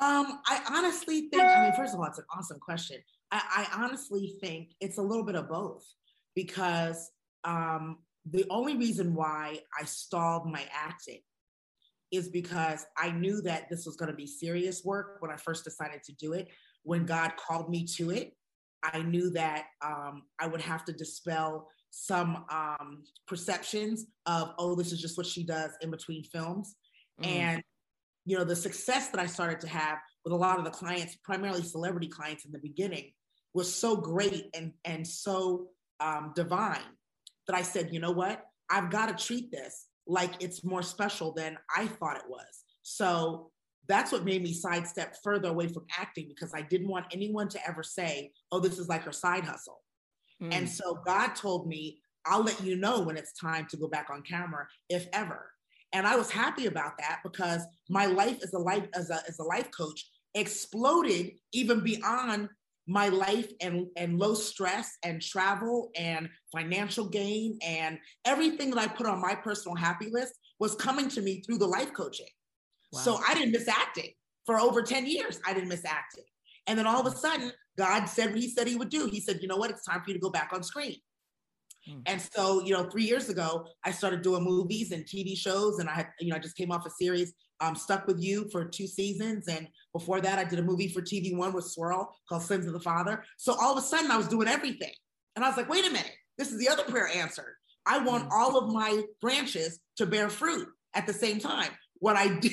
Um, 0.00 0.40
I 0.46 0.62
honestly 0.70 1.28
think, 1.28 1.42
I 1.42 1.64
mean, 1.64 1.72
first 1.74 1.94
of 1.94 2.00
all, 2.00 2.06
it's 2.06 2.18
an 2.18 2.24
awesome 2.36 2.60
question. 2.60 2.98
I, 3.32 3.66
I 3.74 3.82
honestly 3.82 4.36
think 4.40 4.74
it's 4.80 4.98
a 4.98 5.02
little 5.02 5.24
bit 5.24 5.34
of 5.34 5.48
both 5.48 5.84
because 6.34 7.10
um, 7.44 7.98
the 8.30 8.44
only 8.48 8.76
reason 8.76 9.14
why 9.14 9.60
I 9.78 9.84
stalled 9.84 10.46
my 10.46 10.64
acting 10.72 11.20
is 12.10 12.28
because 12.28 12.86
I 12.96 13.10
knew 13.10 13.42
that 13.42 13.68
this 13.68 13.86
was 13.86 13.96
going 13.96 14.10
to 14.10 14.16
be 14.16 14.26
serious 14.26 14.84
work 14.84 15.16
when 15.20 15.30
I 15.30 15.36
first 15.36 15.64
decided 15.64 16.02
to 16.04 16.12
do 16.12 16.32
it. 16.32 16.48
When 16.84 17.04
God 17.04 17.32
called 17.36 17.68
me 17.68 17.84
to 17.96 18.10
it, 18.10 18.34
I 18.82 19.02
knew 19.02 19.30
that 19.30 19.66
um, 19.84 20.22
I 20.38 20.46
would 20.46 20.60
have 20.60 20.84
to 20.86 20.92
dispel 20.92 21.68
some 21.90 22.44
um, 22.50 23.04
perceptions 23.26 24.06
of, 24.26 24.52
oh, 24.58 24.74
this 24.74 24.92
is 24.92 25.00
just 25.00 25.16
what 25.16 25.26
she 25.26 25.44
does 25.44 25.72
in 25.80 25.90
between 25.90 26.22
films. 26.24 26.76
Mm. 27.22 27.26
And, 27.26 27.62
you 28.24 28.36
know, 28.36 28.44
the 28.44 28.56
success 28.56 29.08
that 29.08 29.20
I 29.20 29.26
started 29.26 29.60
to 29.60 29.68
have 29.68 29.98
with 30.24 30.32
a 30.32 30.36
lot 30.36 30.58
of 30.58 30.64
the 30.64 30.70
clients, 30.70 31.16
primarily 31.16 31.62
celebrity 31.62 32.08
clients 32.08 32.44
in 32.44 32.52
the 32.52 32.58
beginning, 32.58 33.12
was 33.54 33.72
so 33.72 33.96
great 33.96 34.48
and, 34.54 34.72
and 34.84 35.06
so 35.06 35.68
um, 36.00 36.32
divine 36.36 36.80
that 37.46 37.56
I 37.56 37.62
said, 37.62 37.92
you 37.92 38.00
know 38.00 38.12
what? 38.12 38.44
I've 38.70 38.90
got 38.90 39.06
to 39.16 39.24
treat 39.24 39.50
this 39.50 39.86
like 40.06 40.32
it's 40.40 40.64
more 40.64 40.82
special 40.82 41.32
than 41.32 41.56
I 41.74 41.86
thought 41.86 42.16
it 42.16 42.28
was. 42.28 42.64
So 42.82 43.50
that's 43.88 44.12
what 44.12 44.24
made 44.24 44.42
me 44.42 44.52
sidestep 44.52 45.16
further 45.24 45.48
away 45.48 45.68
from 45.68 45.86
acting 45.98 46.26
because 46.28 46.52
I 46.54 46.62
didn't 46.62 46.88
want 46.88 47.06
anyone 47.12 47.48
to 47.48 47.68
ever 47.68 47.82
say, 47.82 48.32
oh, 48.52 48.60
this 48.60 48.78
is 48.78 48.88
like 48.88 49.02
her 49.04 49.12
side 49.12 49.44
hustle. 49.44 49.80
Mm. 50.42 50.52
And 50.52 50.68
so 50.68 51.00
God 51.04 51.34
told 51.34 51.66
me, 51.66 52.00
I'll 52.26 52.42
let 52.42 52.62
you 52.62 52.76
know 52.76 53.00
when 53.00 53.16
it's 53.16 53.32
time 53.32 53.66
to 53.70 53.76
go 53.76 53.88
back 53.88 54.08
on 54.10 54.22
camera, 54.22 54.66
if 54.88 55.06
ever. 55.12 55.50
And 55.92 56.06
I 56.06 56.16
was 56.16 56.30
happy 56.30 56.66
about 56.66 56.98
that 56.98 57.20
because 57.24 57.62
my 57.88 58.06
life 58.06 58.38
as 58.42 58.52
a 58.52 58.58
life 58.58 58.86
as 58.94 59.10
a, 59.10 59.20
as 59.26 59.38
a 59.38 59.44
life 59.44 59.70
coach 59.76 60.04
exploded 60.34 61.32
even 61.52 61.80
beyond 61.80 62.50
my 62.86 63.08
life 63.08 63.50
and, 63.60 63.86
and 63.96 64.18
low 64.18 64.34
stress 64.34 64.96
and 65.04 65.20
travel 65.20 65.90
and 65.96 66.28
financial 66.52 67.06
gain 67.08 67.58
and 67.62 67.98
everything 68.24 68.70
that 68.70 68.78
I 68.78 68.86
put 68.88 69.06
on 69.06 69.20
my 69.20 69.34
personal 69.34 69.76
happy 69.76 70.08
list 70.10 70.34
was 70.58 70.74
coming 70.74 71.08
to 71.10 71.20
me 71.20 71.42
through 71.42 71.58
the 71.58 71.66
life 71.66 71.92
coaching. 71.92 72.26
So 72.92 73.20
I 73.26 73.34
didn't 73.34 73.52
miss 73.52 73.68
acting 73.68 74.12
for 74.46 74.58
over 74.58 74.82
10 74.82 75.06
years. 75.06 75.38
I 75.46 75.52
didn't 75.52 75.68
miss 75.68 75.84
acting. 75.84 76.24
And 76.66 76.78
then 76.78 76.86
all 76.86 77.06
of 77.06 77.12
a 77.12 77.16
sudden, 77.16 77.52
God 77.78 78.06
said 78.06 78.30
what 78.30 78.38
he 78.38 78.48
said 78.48 78.66
he 78.66 78.76
would 78.76 78.90
do. 78.90 79.06
He 79.06 79.20
said, 79.20 79.38
you 79.40 79.48
know 79.48 79.56
what? 79.56 79.70
It's 79.70 79.84
time 79.84 80.02
for 80.02 80.10
you 80.10 80.14
to 80.14 80.20
go 80.20 80.30
back 80.30 80.50
on 80.52 80.62
screen. 80.62 80.96
Mm. 81.88 82.02
And 82.06 82.20
so, 82.20 82.62
you 82.64 82.72
know, 82.72 82.84
three 82.84 83.04
years 83.04 83.28
ago, 83.28 83.66
I 83.84 83.92
started 83.92 84.22
doing 84.22 84.44
movies 84.44 84.92
and 84.92 85.04
TV 85.04 85.36
shows, 85.36 85.78
and 85.78 85.88
I 85.88 85.94
had, 85.94 86.08
you 86.20 86.30
know, 86.30 86.36
I 86.36 86.40
just 86.40 86.56
came 86.56 86.72
off 86.72 86.86
a 86.86 86.90
series, 86.90 87.32
um, 87.60 87.74
Stuck 87.74 88.06
with 88.06 88.20
You 88.20 88.48
for 88.50 88.64
two 88.64 88.86
seasons, 88.86 89.48
and 89.48 89.68
before 89.92 90.20
that, 90.20 90.38
I 90.38 90.44
did 90.44 90.58
a 90.58 90.62
movie 90.62 90.88
for 90.88 91.00
TV 91.00 91.36
One 91.36 91.52
with 91.52 91.64
Swirl 91.64 92.14
called 92.28 92.42
Sins 92.42 92.66
of 92.66 92.72
the 92.72 92.80
Father. 92.80 93.24
So 93.36 93.54
all 93.54 93.72
of 93.72 93.78
a 93.78 93.86
sudden, 93.86 94.10
I 94.10 94.16
was 94.16 94.28
doing 94.28 94.48
everything, 94.48 94.92
and 95.36 95.44
I 95.44 95.48
was 95.48 95.56
like, 95.56 95.68
wait 95.68 95.86
a 95.86 95.90
minute, 95.90 96.12
this 96.36 96.52
is 96.52 96.58
the 96.58 96.68
other 96.68 96.84
prayer 96.84 97.08
answered. 97.14 97.54
I 97.86 97.98
want 97.98 98.28
mm. 98.28 98.32
all 98.32 98.58
of 98.58 98.72
my 98.72 99.02
branches 99.20 99.80
to 99.96 100.06
bear 100.06 100.28
fruit 100.28 100.68
at 100.94 101.06
the 101.06 101.12
same 101.12 101.38
time. 101.38 101.70
What 102.00 102.16
I 102.16 102.28
did, 102.40 102.52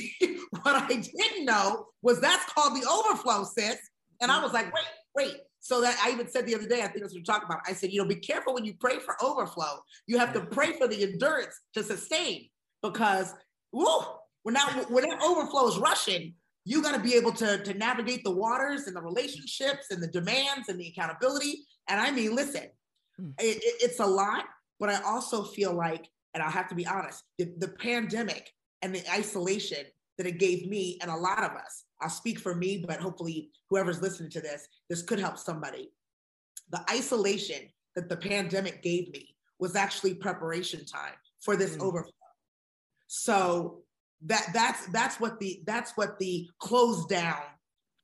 what 0.62 0.76
I 0.76 0.88
didn't 0.88 1.46
know 1.46 1.88
was 2.02 2.22
that's 2.22 2.52
called 2.54 2.82
the 2.82 2.88
overflow, 2.88 3.44
sis. 3.44 3.78
And 4.22 4.32
I 4.32 4.42
was 4.42 4.54
like, 4.54 4.74
wait, 4.74 4.86
wait. 5.16 5.38
So 5.60 5.82
that 5.82 5.98
I 6.04 6.12
even 6.12 6.28
said 6.28 6.46
the 6.46 6.56
other 6.56 6.68
day, 6.68 6.82
I 6.82 6.88
think 6.88 7.02
that's 7.02 7.14
what 7.14 7.16
you're 7.16 7.24
talking 7.24 7.48
about. 7.50 7.62
I 7.66 7.74
said, 7.74 7.92
you 7.92 8.02
know, 8.02 8.08
be 8.08 8.16
careful 8.16 8.54
when 8.54 8.66
you 8.66 8.76
pray 8.80 9.00
for 9.00 9.16
overflow. 9.24 9.80
You 10.06 10.20
have 10.20 10.32
to 10.34 10.42
pray 10.42 10.74
for 10.74 10.88
the 10.88 11.02
endurance 11.02 11.60
to 11.74 11.84
sustain 11.84 12.50
because 12.84 13.34
woo, 13.72 14.00
when 14.44 14.54
that 14.54 14.86
when 14.90 15.10
that 15.10 15.22
overflow 15.24 15.68
is 15.68 15.78
rushing, 15.78 16.36
you 16.66 16.82
got 16.82 16.94
to 16.96 17.02
be 17.02 17.14
able 17.14 17.32
to, 17.34 17.64
to 17.64 17.74
navigate 17.76 18.24
the 18.24 18.32
waters 18.32 18.88
and 18.88 18.96
the 18.96 19.02
relationships 19.02 19.88
and 19.92 20.02
the 20.02 20.08
demands 20.08 20.70
and 20.70 20.80
the 20.80 20.88
accountability. 20.88 21.66
And 21.88 22.00
I 22.00 22.12
mean, 22.12 22.36
listen, 22.36 22.64
mm. 23.20 23.34
it, 23.40 23.58
it, 23.58 23.76
it's 23.82 24.00
a 24.00 24.06
lot, 24.06 24.46
but 24.80 24.90
I 24.90 25.02
also 25.04 25.44
feel 25.44 25.74
like, 25.74 26.10
and 26.34 26.44
I'll 26.44 26.52
have 26.52 26.68
to 26.70 26.76
be 26.76 26.88
honest, 26.88 27.24
the, 27.38 27.54
the 27.58 27.68
pandemic 27.68 28.52
and 28.82 28.94
the 28.94 29.04
isolation 29.12 29.86
that 30.18 30.28
it 30.28 30.40
gave 30.40 30.68
me 30.68 30.98
and 31.02 31.12
a 31.12 31.16
lot 31.16 31.44
of 31.44 31.52
us. 31.52 31.85
I'll 32.02 32.10
speak 32.10 32.40
for 32.40 32.56
me, 32.56 32.84
but 32.86 33.00
hopefully 33.00 33.52
whoever's 33.70 34.02
listening 34.02 34.30
to 34.32 34.42
this, 34.42 34.68
this 34.90 35.02
could 35.02 35.20
help 35.20 35.38
somebody. 35.38 35.92
The 36.72 36.82
isolation 36.90 37.62
that 37.96 38.10
the 38.10 38.18
pandemic 38.18 38.82
gave 38.84 39.12
me 39.12 39.36
was 39.60 39.76
actually 39.76 40.16
preparation 40.16 40.86
time 40.86 41.14
for 41.42 41.56
this 41.56 41.78
mm. 41.78 41.82
overflow. 41.82 42.12
So 43.08 43.84
that 44.26 44.48
that's 44.54 44.88
that's 44.88 45.20
what 45.20 45.40
the 45.40 45.62
that's 45.66 45.94
what 45.96 46.20
the 46.20 46.48
close 46.60 47.06
down 47.06 47.42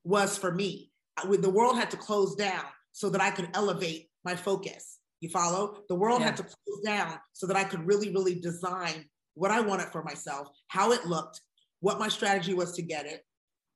was 0.03 0.38
for 0.38 0.51
me. 0.51 0.91
When 1.25 1.41
the 1.41 1.50
world 1.50 1.75
had 1.75 1.91
to 1.91 1.98
close 1.98 2.36
down 2.36 2.63
so 2.91 3.10
that 3.10 3.21
I 3.21 3.31
could 3.31 3.50
elevate 3.53 4.10
my 4.24 4.36
focus. 4.36 5.00
You 5.19 5.29
follow? 5.29 5.83
The 5.88 5.95
world 5.95 6.21
yeah. 6.21 6.27
had 6.27 6.38
to 6.38 6.43
close 6.43 6.81
down 6.83 7.19
so 7.33 7.45
that 7.48 7.55
I 7.55 7.63
could 7.63 7.86
really, 7.86 8.12
really 8.12 8.36
design 8.36 9.05
what 9.36 9.51
I 9.51 9.62
wanted 9.62 9.88
for 9.88 10.03
myself, 10.03 10.50
how 10.67 10.91
it 10.91 11.05
looked, 11.05 11.41
what 11.79 12.00
my 12.00 12.07
strategy 12.07 12.53
was 12.53 12.74
to 12.74 12.81
get 12.81 13.05
it. 13.05 13.24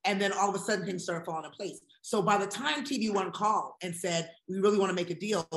And 0.06 0.22
then 0.22 0.32
all 0.32 0.50
of 0.50 0.56
a 0.56 0.60
sudden 0.60 0.86
things 0.86 1.04
started 1.04 1.26
falling 1.26 1.46
in 1.46 1.52
place. 1.52 1.80
So 2.02 2.22
by 2.22 2.38
the 2.38 2.46
time 2.46 2.84
TV 2.84 3.14
One 3.14 3.32
called 3.32 3.74
and 3.82 3.96
said, 3.96 4.30
we 4.48 4.60
really 4.60 4.78
want 4.78 4.90
to 4.90 4.96
make 4.96 5.10
a 5.10 5.16
deal, 5.16 5.48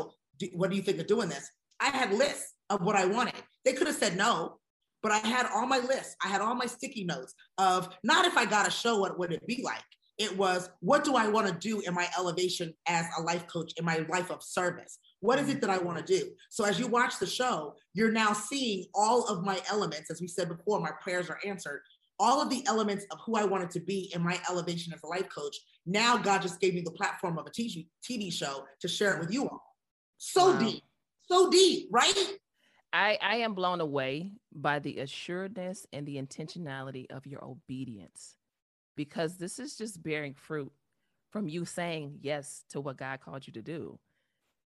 what 0.54 0.70
do 0.70 0.76
you 0.76 0.82
think 0.82 0.98
of 0.98 1.06
doing 1.06 1.28
this? 1.28 1.50
I 1.80 1.90
had 1.90 2.12
lists 2.12 2.54
of 2.70 2.82
what 2.82 2.96
I 2.96 3.04
wanted. 3.04 3.34
They 3.64 3.72
could 3.74 3.86
have 3.86 3.96
said 3.96 4.16
no, 4.16 4.58
but 5.02 5.12
I 5.12 5.18
had 5.18 5.46
all 5.54 5.66
my 5.66 5.78
lists. 5.78 6.16
I 6.24 6.28
had 6.28 6.40
all 6.40 6.54
my 6.54 6.66
sticky 6.66 7.04
notes 7.04 7.34
of 7.58 7.88
not 8.02 8.24
if 8.24 8.36
I 8.36 8.46
got 8.46 8.66
a 8.66 8.70
show, 8.70 8.98
what 8.98 9.18
would 9.18 9.32
it 9.32 9.46
be 9.46 9.62
like? 9.62 9.82
It 10.16 10.36
was, 10.36 10.68
what 10.80 11.04
do 11.04 11.14
I 11.14 11.28
want 11.28 11.46
to 11.46 11.52
do 11.52 11.80
in 11.80 11.94
my 11.94 12.08
elevation 12.18 12.74
as 12.88 13.06
a 13.16 13.22
life 13.22 13.46
coach 13.46 13.72
in 13.76 13.84
my 13.84 14.04
life 14.08 14.30
of 14.30 14.42
service? 14.42 14.98
What 15.20 15.38
is 15.38 15.48
it 15.48 15.60
that 15.60 15.70
I 15.70 15.78
want 15.78 15.98
to 15.98 16.04
do? 16.04 16.30
So 16.50 16.64
as 16.64 16.78
you 16.78 16.88
watch 16.88 17.18
the 17.20 17.26
show, 17.26 17.74
you're 17.94 18.10
now 18.10 18.32
seeing 18.32 18.86
all 18.94 19.26
of 19.28 19.44
my 19.44 19.60
elements. 19.70 20.10
As 20.10 20.20
we 20.20 20.26
said 20.26 20.48
before, 20.48 20.80
my 20.80 20.90
prayers 21.00 21.30
are 21.30 21.38
answered. 21.46 21.82
All 22.20 22.42
of 22.42 22.50
the 22.50 22.64
elements 22.66 23.06
of 23.10 23.20
who 23.24 23.36
I 23.36 23.44
wanted 23.44 23.70
to 23.70 23.80
be 23.80 24.10
in 24.14 24.22
my 24.22 24.40
elevation 24.50 24.92
as 24.92 25.02
a 25.02 25.06
life 25.06 25.28
coach. 25.28 25.56
Now 25.86 26.16
God 26.16 26.42
just 26.42 26.60
gave 26.60 26.74
me 26.74 26.80
the 26.80 26.90
platform 26.90 27.38
of 27.38 27.46
a 27.46 27.50
TV, 27.50 27.86
TV 28.02 28.32
show 28.32 28.64
to 28.80 28.88
share 28.88 29.14
it 29.14 29.20
with 29.20 29.32
you 29.32 29.48
all. 29.48 29.76
So 30.18 30.52
wow. 30.52 30.58
deep, 30.58 30.82
so 31.22 31.48
deep, 31.50 31.88
right? 31.92 32.38
I, 32.92 33.18
I 33.22 33.36
am 33.36 33.54
blown 33.54 33.80
away 33.80 34.32
by 34.52 34.78
the 34.78 34.98
assuredness 34.98 35.86
and 35.92 36.06
the 36.06 36.16
intentionality 36.16 37.06
of 37.10 37.26
your 37.26 37.44
obedience 37.44 38.36
because 38.96 39.36
this 39.36 39.58
is 39.58 39.76
just 39.76 40.02
bearing 40.02 40.34
fruit 40.34 40.72
from 41.30 41.48
you 41.48 41.64
saying 41.64 42.18
yes 42.20 42.64
to 42.70 42.80
what 42.80 42.96
God 42.96 43.20
called 43.20 43.46
you 43.46 43.52
to 43.52 43.62
do. 43.62 43.98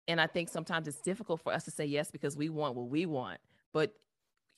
And 0.07 0.21
I 0.21 0.27
think 0.27 0.49
sometimes 0.49 0.87
it's 0.87 1.01
difficult 1.01 1.41
for 1.41 1.51
us 1.51 1.65
to 1.65 1.71
say 1.71 1.85
yes 1.85 2.11
because 2.11 2.37
we 2.37 2.49
want 2.49 2.75
what 2.75 2.89
we 2.89 3.05
want. 3.05 3.39
But 3.73 3.93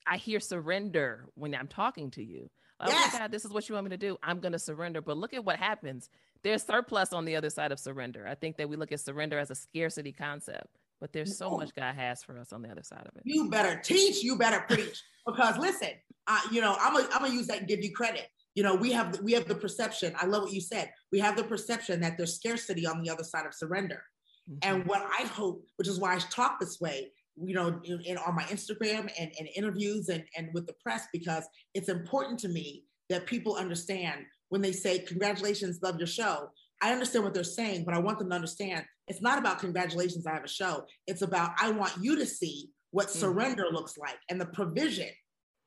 I 0.06 0.18
hear 0.18 0.40
surrender 0.40 1.26
when 1.36 1.56
I'm 1.56 1.68
talking 1.68 2.12
to 2.12 2.24
you. 2.24 2.50
Oh 2.80 2.88
yes. 2.88 3.14
my 3.14 3.20
God, 3.20 3.32
this 3.32 3.44
is 3.44 3.52
what 3.52 3.68
you 3.68 3.76
want 3.76 3.86
me 3.86 3.90
to 3.92 3.98
do. 3.98 4.18
I'm 4.22 4.40
going 4.40 4.52
to 4.52 4.60
surrender. 4.60 5.02
But 5.02 5.18
look 5.18 5.34
at 5.34 5.44
what 5.44 5.58
happens. 5.58 6.10
There's 6.44 6.64
surplus 6.64 7.14
on 7.14 7.26
the 7.26 7.36
other 7.36 7.50
side 7.50 7.72
of 7.72 7.80
surrender. 7.80 8.28
I 8.28 8.36
think 8.36 8.58
that 8.58 8.70
we 8.70 8.76
look 8.76 8.92
at 8.92 9.00
surrender 9.00 9.40
as 9.40 9.50
a 9.50 9.56
scarcity 9.56 10.12
concept, 10.12 10.68
but 11.02 11.12
there's 11.12 11.38
so 11.38 11.58
much 11.58 11.74
God 11.76 11.96
has 11.96 12.24
for 12.24 12.38
us 12.38 12.54
on 12.54 12.62
the 12.62 12.70
other 12.70 12.84
side 12.84 13.02
of 13.02 13.16
it. 13.16 13.24
You 13.26 13.50
better 13.50 13.82
teach, 13.84 14.24
you 14.24 14.38
better 14.38 14.64
preach. 14.68 15.02
because 15.26 15.58
listen, 15.58 15.90
uh, 16.28 16.40
you 16.52 16.62
know, 16.62 16.78
I'm 16.80 16.94
gonna 16.94 17.08
I'm 17.12 17.22
gonna 17.22 17.34
use 17.34 17.48
that 17.48 17.60
and 17.60 17.68
give 17.68 17.84
you 17.84 17.92
credit. 17.92 18.28
You 18.54 18.64
know, 18.64 18.76
we 18.76 18.92
have 18.92 19.14
the, 19.14 19.24
we 19.24 19.34
have 19.34 19.48
the 19.48 19.56
perception. 19.56 20.14
I 20.20 20.26
love 20.26 20.44
what 20.44 20.54
you 20.54 20.62
said. 20.62 20.92
We 21.12 21.20
have 21.20 21.36
the 21.36 21.44
perception 21.44 22.02
that 22.02 22.18
there's 22.18 22.36
scarcity 22.36 22.86
on 22.86 23.02
the 23.02 23.10
other 23.10 23.24
side 23.24 23.46
of 23.46 23.54
surrender. 23.54 24.04
Mm-hmm. 24.50 24.58
And 24.64 24.86
what 24.86 25.02
I 25.02 25.24
hope, 25.28 25.64
which 25.78 25.88
is 25.88 26.00
why 26.00 26.16
I 26.16 26.20
talk 26.20 26.60
this 26.60 26.80
way, 26.80 27.12
you 27.42 27.54
know, 27.54 27.80
in, 27.84 28.02
in, 28.02 28.18
on 28.18 28.36
my 28.36 28.44
Instagram 28.44 29.10
and, 29.20 29.32
and 29.40 29.48
interviews 29.56 30.10
and, 30.10 30.24
and 30.38 30.50
with 30.54 30.66
the 30.68 30.74
press, 30.84 31.08
because 31.14 31.46
it's 31.74 31.90
important 31.90 32.40
to 32.40 32.50
me 32.50 32.84
that 33.10 33.26
people 33.26 33.56
understand 33.56 34.26
when 34.50 34.62
they 34.62 34.72
say, 34.72 35.00
Congratulations, 35.00 35.80
love 35.82 35.98
your 35.98 36.08
show. 36.08 36.50
I 36.82 36.92
understand 36.92 37.24
what 37.24 37.34
they're 37.34 37.44
saying, 37.44 37.86
but 37.86 37.96
I 37.96 38.00
want 38.00 38.20
them 38.20 38.30
to 38.30 38.36
understand 38.36 38.86
it's 39.08 39.22
not 39.22 39.40
about 39.40 39.60
congratulations, 39.60 40.28
I 40.28 40.34
have 40.34 40.44
a 40.44 40.50
show. 40.50 40.86
It's 41.08 41.22
about 41.22 41.52
I 41.60 41.72
want 41.72 41.94
you 42.00 42.18
to 42.18 42.26
see 42.26 42.70
what 42.92 43.08
mm-hmm. 43.08 43.20
surrender 43.20 43.66
looks 43.72 43.98
like 43.98 44.18
and 44.30 44.40
the 44.40 44.46
provision, 44.48 45.10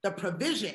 the 0.02 0.12
provision 0.12 0.74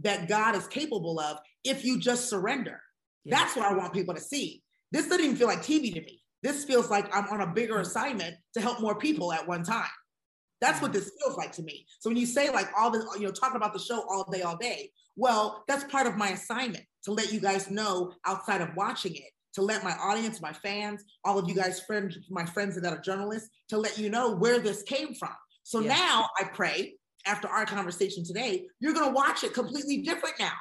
that 0.00 0.28
God 0.28 0.54
is 0.54 0.66
capable 0.66 1.18
of 1.20 1.38
if 1.64 1.84
you 1.84 1.98
just 1.98 2.28
surrender. 2.28 2.80
Yeah. 3.24 3.38
That's 3.38 3.56
what 3.56 3.66
I 3.66 3.74
want 3.74 3.92
people 3.92 4.14
to 4.14 4.20
see. 4.20 4.62
This 4.92 5.08
doesn't 5.08 5.24
even 5.24 5.36
feel 5.36 5.48
like 5.48 5.62
TV 5.62 5.92
to 5.94 6.00
me. 6.00 6.22
This 6.42 6.64
feels 6.64 6.90
like 6.90 7.14
I'm 7.14 7.26
on 7.28 7.40
a 7.40 7.52
bigger 7.52 7.80
assignment 7.80 8.36
to 8.54 8.60
help 8.60 8.80
more 8.80 8.96
people 8.96 9.32
at 9.32 9.48
one 9.48 9.62
time. 9.62 9.88
That's 10.60 10.80
what 10.80 10.92
this 10.92 11.10
feels 11.20 11.36
like 11.36 11.52
to 11.52 11.62
me. 11.62 11.86
So 12.00 12.08
when 12.08 12.16
you 12.16 12.26
say 12.26 12.50
like 12.50 12.68
all 12.76 12.90
the, 12.90 13.06
you 13.18 13.26
know, 13.26 13.32
talking 13.32 13.56
about 13.56 13.72
the 13.72 13.78
show 13.78 14.04
all 14.08 14.24
day, 14.30 14.42
all 14.42 14.56
day, 14.56 14.90
well, 15.16 15.64
that's 15.68 15.84
part 15.84 16.06
of 16.06 16.16
my 16.16 16.30
assignment 16.30 16.84
to 17.04 17.12
let 17.12 17.32
you 17.32 17.40
guys 17.40 17.70
know 17.70 18.12
outside 18.26 18.60
of 18.60 18.70
watching 18.76 19.14
it, 19.14 19.30
to 19.54 19.62
let 19.62 19.84
my 19.84 19.92
audience, 19.92 20.40
my 20.40 20.52
fans, 20.52 21.04
all 21.24 21.38
of 21.38 21.48
you 21.48 21.54
guys, 21.54 21.80
friends, 21.80 22.18
my 22.30 22.44
friends 22.44 22.80
that 22.80 22.92
are 22.92 23.00
journalists, 23.00 23.50
to 23.68 23.78
let 23.78 23.98
you 23.98 24.10
know 24.10 24.34
where 24.34 24.58
this 24.58 24.82
came 24.82 25.14
from. 25.14 25.34
So 25.64 25.80
yes. 25.80 25.98
now 25.98 26.28
I 26.40 26.44
pray 26.44 26.94
after 27.26 27.48
our 27.48 27.66
conversation 27.66 28.24
today, 28.24 28.66
you're 28.80 28.92
going 28.92 29.08
to 29.08 29.14
watch 29.14 29.44
it 29.44 29.54
completely 29.54 29.98
different 29.98 30.36
now. 30.38 30.52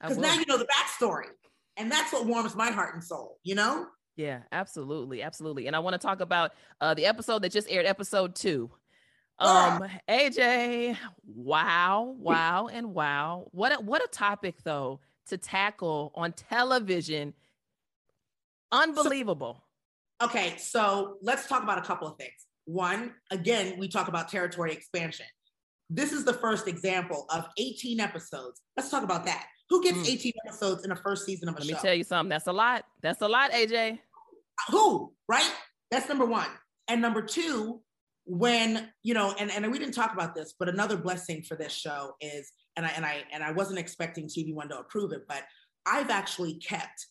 Because 0.00 0.18
now 0.18 0.34
you 0.34 0.44
know 0.46 0.58
the 0.58 0.66
backstory. 0.66 1.28
And 1.76 1.90
that's 1.90 2.12
what 2.12 2.26
warms 2.26 2.54
my 2.54 2.70
heart 2.70 2.94
and 2.94 3.02
soul, 3.02 3.38
you 3.42 3.54
know? 3.54 3.86
Yeah, 4.16 4.40
absolutely, 4.52 5.22
absolutely. 5.22 5.66
And 5.66 5.74
I 5.74 5.80
want 5.80 5.94
to 5.94 5.98
talk 5.98 6.20
about 6.20 6.52
uh, 6.80 6.94
the 6.94 7.06
episode 7.06 7.42
that 7.42 7.52
just 7.52 7.70
aired, 7.70 7.86
episode 7.86 8.34
two. 8.34 8.70
Um, 9.38 9.84
AJ, 10.08 10.96
wow, 11.26 12.14
wow, 12.18 12.68
and 12.72 12.94
wow. 12.94 13.48
What 13.50 13.72
a, 13.72 13.80
what 13.80 14.02
a 14.02 14.08
topic 14.08 14.56
though 14.64 15.00
to 15.28 15.38
tackle 15.38 16.12
on 16.14 16.32
television. 16.32 17.34
Unbelievable. 18.70 19.64
So, 20.20 20.28
okay, 20.28 20.54
so 20.58 21.16
let's 21.22 21.48
talk 21.48 21.62
about 21.62 21.78
a 21.78 21.82
couple 21.82 22.06
of 22.06 22.16
things. 22.16 22.46
One, 22.66 23.12
again, 23.30 23.74
we 23.78 23.88
talk 23.88 24.08
about 24.08 24.28
territory 24.28 24.72
expansion. 24.72 25.26
This 25.90 26.12
is 26.12 26.24
the 26.24 26.32
first 26.32 26.66
example 26.66 27.26
of 27.28 27.46
18 27.58 28.00
episodes. 28.00 28.62
Let's 28.76 28.90
talk 28.90 29.02
about 29.02 29.24
that. 29.26 29.46
Who 29.70 29.82
gets 29.82 29.98
mm. 29.98 30.12
18 30.12 30.32
episodes 30.46 30.84
in 30.84 30.90
the 30.90 30.96
first 30.96 31.26
season 31.26 31.48
of 31.48 31.56
a 31.56 31.58
Let 31.58 31.66
show? 31.66 31.72
Let 31.74 31.82
me 31.82 31.88
tell 31.88 31.94
you 31.94 32.04
something. 32.04 32.30
That's 32.30 32.46
a 32.46 32.52
lot. 32.52 32.84
That's 33.02 33.20
a 33.22 33.28
lot, 33.28 33.52
AJ. 33.52 33.98
Who, 34.70 35.12
right? 35.28 35.50
That's 35.90 36.08
number 36.08 36.24
one. 36.24 36.46
And 36.88 37.00
number 37.00 37.22
two, 37.22 37.80
when, 38.24 38.88
you 39.02 39.14
know, 39.14 39.34
and, 39.38 39.50
and 39.50 39.70
we 39.70 39.78
didn't 39.78 39.94
talk 39.94 40.12
about 40.12 40.34
this, 40.34 40.54
but 40.58 40.68
another 40.68 40.96
blessing 40.96 41.42
for 41.42 41.56
this 41.56 41.72
show 41.72 42.14
is, 42.20 42.52
and 42.76 42.86
I 42.86 42.88
and 42.90 43.04
I 43.04 43.22
and 43.32 43.44
I 43.44 43.52
wasn't 43.52 43.78
expecting 43.78 44.26
TV 44.26 44.54
One 44.54 44.68
to 44.70 44.78
approve 44.78 45.12
it, 45.12 45.26
but 45.28 45.42
I've 45.86 46.10
actually 46.10 46.54
kept 46.54 47.06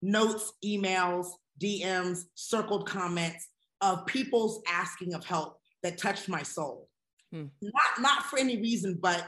notes, 0.00 0.52
emails, 0.64 1.26
DMs, 1.62 2.20
circled 2.34 2.88
comments 2.88 3.48
of 3.80 4.06
people's 4.06 4.62
asking 4.68 5.14
of 5.14 5.24
help 5.24 5.58
that 5.82 5.98
touched 5.98 6.28
my 6.28 6.42
soul. 6.42 6.88
Hmm. 7.32 7.46
Not 7.60 8.00
not 8.00 8.22
for 8.24 8.38
any 8.38 8.56
reason, 8.60 8.98
but 9.00 9.26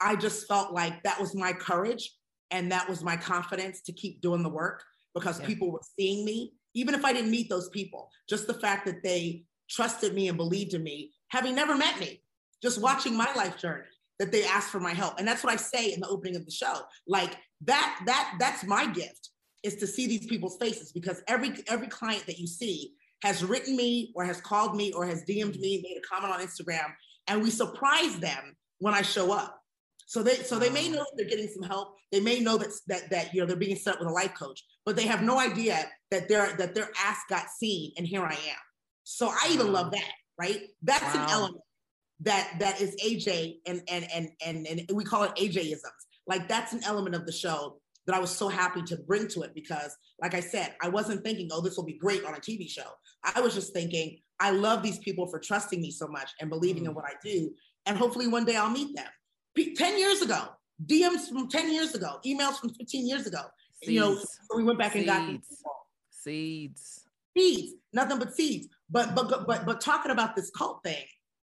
I 0.00 0.16
just 0.16 0.46
felt 0.48 0.72
like 0.72 1.02
that 1.02 1.20
was 1.20 1.34
my 1.34 1.52
courage 1.52 2.10
and 2.50 2.70
that 2.72 2.88
was 2.88 3.02
my 3.02 3.16
confidence 3.16 3.80
to 3.82 3.92
keep 3.92 4.20
doing 4.20 4.42
the 4.42 4.48
work 4.48 4.84
because 5.14 5.40
yeah. 5.40 5.46
people 5.46 5.70
were 5.70 5.82
seeing 5.98 6.24
me, 6.24 6.52
even 6.74 6.94
if 6.94 7.04
I 7.04 7.12
didn't 7.12 7.30
meet 7.30 7.48
those 7.48 7.68
people. 7.70 8.10
Just 8.28 8.46
the 8.46 8.54
fact 8.54 8.86
that 8.86 9.02
they 9.02 9.44
trusted 9.72 10.14
me 10.14 10.28
and 10.28 10.36
believed 10.36 10.74
in 10.74 10.82
me, 10.82 11.12
having 11.28 11.54
never 11.54 11.76
met 11.76 11.98
me, 11.98 12.22
just 12.62 12.80
watching 12.80 13.16
my 13.16 13.32
life 13.34 13.56
journey, 13.56 13.84
that 14.18 14.30
they 14.30 14.44
asked 14.44 14.70
for 14.70 14.80
my 14.80 14.92
help. 14.92 15.18
And 15.18 15.26
that's 15.26 15.42
what 15.42 15.52
I 15.52 15.56
say 15.56 15.92
in 15.92 16.00
the 16.00 16.08
opening 16.08 16.36
of 16.36 16.44
the 16.44 16.52
show. 16.52 16.82
Like 17.08 17.36
that, 17.62 18.00
that, 18.06 18.34
that's 18.38 18.64
my 18.64 18.86
gift 18.86 19.30
is 19.62 19.76
to 19.76 19.86
see 19.86 20.06
these 20.06 20.26
people's 20.26 20.56
faces 20.58 20.92
because 20.92 21.22
every 21.28 21.54
every 21.68 21.86
client 21.86 22.26
that 22.26 22.38
you 22.38 22.46
see 22.46 22.94
has 23.22 23.44
written 23.44 23.76
me 23.76 24.12
or 24.14 24.24
has 24.24 24.40
called 24.40 24.76
me 24.76 24.92
or 24.92 25.06
has 25.06 25.24
DM'd 25.24 25.58
me, 25.60 25.80
made 25.82 25.96
a 25.96 26.00
comment 26.00 26.34
on 26.34 26.40
Instagram, 26.40 26.92
and 27.28 27.42
we 27.42 27.50
surprise 27.50 28.18
them 28.18 28.56
when 28.78 28.94
I 28.94 29.02
show 29.02 29.32
up. 29.32 29.60
So 30.06 30.22
they 30.22 30.34
so 30.34 30.58
they 30.58 30.70
may 30.70 30.88
know 30.88 31.06
they're 31.16 31.28
getting 31.28 31.48
some 31.48 31.62
help. 31.62 31.94
They 32.10 32.20
may 32.20 32.40
know 32.40 32.58
that 32.58 32.70
that 32.88 33.10
that 33.10 33.32
you 33.32 33.40
know 33.40 33.46
they're 33.46 33.56
being 33.56 33.76
set 33.76 33.94
up 33.94 34.00
with 34.00 34.08
a 34.08 34.12
life 34.12 34.34
coach, 34.38 34.62
but 34.84 34.96
they 34.96 35.06
have 35.06 35.22
no 35.22 35.38
idea 35.38 35.88
that 36.10 36.28
their 36.28 36.54
that 36.56 36.74
their 36.74 36.90
ask 36.98 37.28
got 37.28 37.48
seen, 37.48 37.92
and 37.96 38.06
here 38.06 38.24
I 38.24 38.32
am. 38.32 38.58
So 39.04 39.28
I 39.28 39.50
even 39.52 39.72
love 39.72 39.90
that, 39.92 40.12
right? 40.38 40.60
That's 40.82 41.14
wow. 41.14 41.24
an 41.24 41.30
element 41.30 41.62
that 42.20 42.54
that 42.60 42.80
is 42.80 42.94
AJ 43.04 43.56
and 43.66 43.82
and 43.88 44.06
and 44.14 44.28
and 44.44 44.66
and 44.66 44.90
we 44.94 45.04
call 45.04 45.24
it 45.24 45.34
AJisms. 45.36 45.80
Like 46.26 46.48
that's 46.48 46.72
an 46.72 46.82
element 46.84 47.14
of 47.14 47.26
the 47.26 47.32
show 47.32 47.80
that 48.06 48.16
I 48.16 48.18
was 48.18 48.30
so 48.30 48.48
happy 48.48 48.82
to 48.82 48.96
bring 48.96 49.28
to 49.28 49.42
it 49.42 49.54
because, 49.54 49.96
like 50.20 50.34
I 50.34 50.40
said, 50.40 50.74
I 50.80 50.88
wasn't 50.88 51.22
thinking, 51.22 51.48
oh, 51.52 51.60
this 51.60 51.76
will 51.76 51.84
be 51.84 51.98
great 51.98 52.24
on 52.24 52.34
a 52.34 52.38
TV 52.38 52.68
show. 52.68 52.90
I 53.22 53.40
was 53.40 53.54
just 53.54 53.72
thinking, 53.72 54.18
I 54.40 54.50
love 54.50 54.82
these 54.82 54.98
people 54.98 55.28
for 55.28 55.38
trusting 55.38 55.80
me 55.80 55.90
so 55.90 56.08
much 56.08 56.30
and 56.40 56.50
believing 56.50 56.84
mm. 56.84 56.88
in 56.88 56.94
what 56.94 57.04
I 57.04 57.12
do. 57.24 57.52
And 57.86 57.96
hopefully 57.96 58.26
one 58.26 58.44
day 58.44 58.56
I'll 58.56 58.70
meet 58.70 58.96
them. 58.96 59.06
10 59.56 59.98
years 59.98 60.22
ago, 60.22 60.48
DMs 60.84 61.28
from 61.28 61.48
10 61.48 61.72
years 61.72 61.94
ago, 61.94 62.18
emails 62.26 62.58
from 62.58 62.70
15 62.70 63.06
years 63.06 63.26
ago. 63.26 63.42
Seeds. 63.82 63.92
You 63.92 64.00
know, 64.00 64.14
so 64.16 64.56
we 64.56 64.64
went 64.64 64.78
back 64.78 64.94
and 64.94 65.06
got 65.06 65.28
seeds. 66.10 67.01
Seeds, 67.36 67.72
nothing 67.92 68.18
but 68.18 68.34
seeds. 68.34 68.68
But 68.90 69.14
but 69.14 69.46
but 69.46 69.66
but 69.66 69.80
talking 69.80 70.12
about 70.12 70.36
this 70.36 70.50
cult 70.50 70.80
thing, 70.84 71.04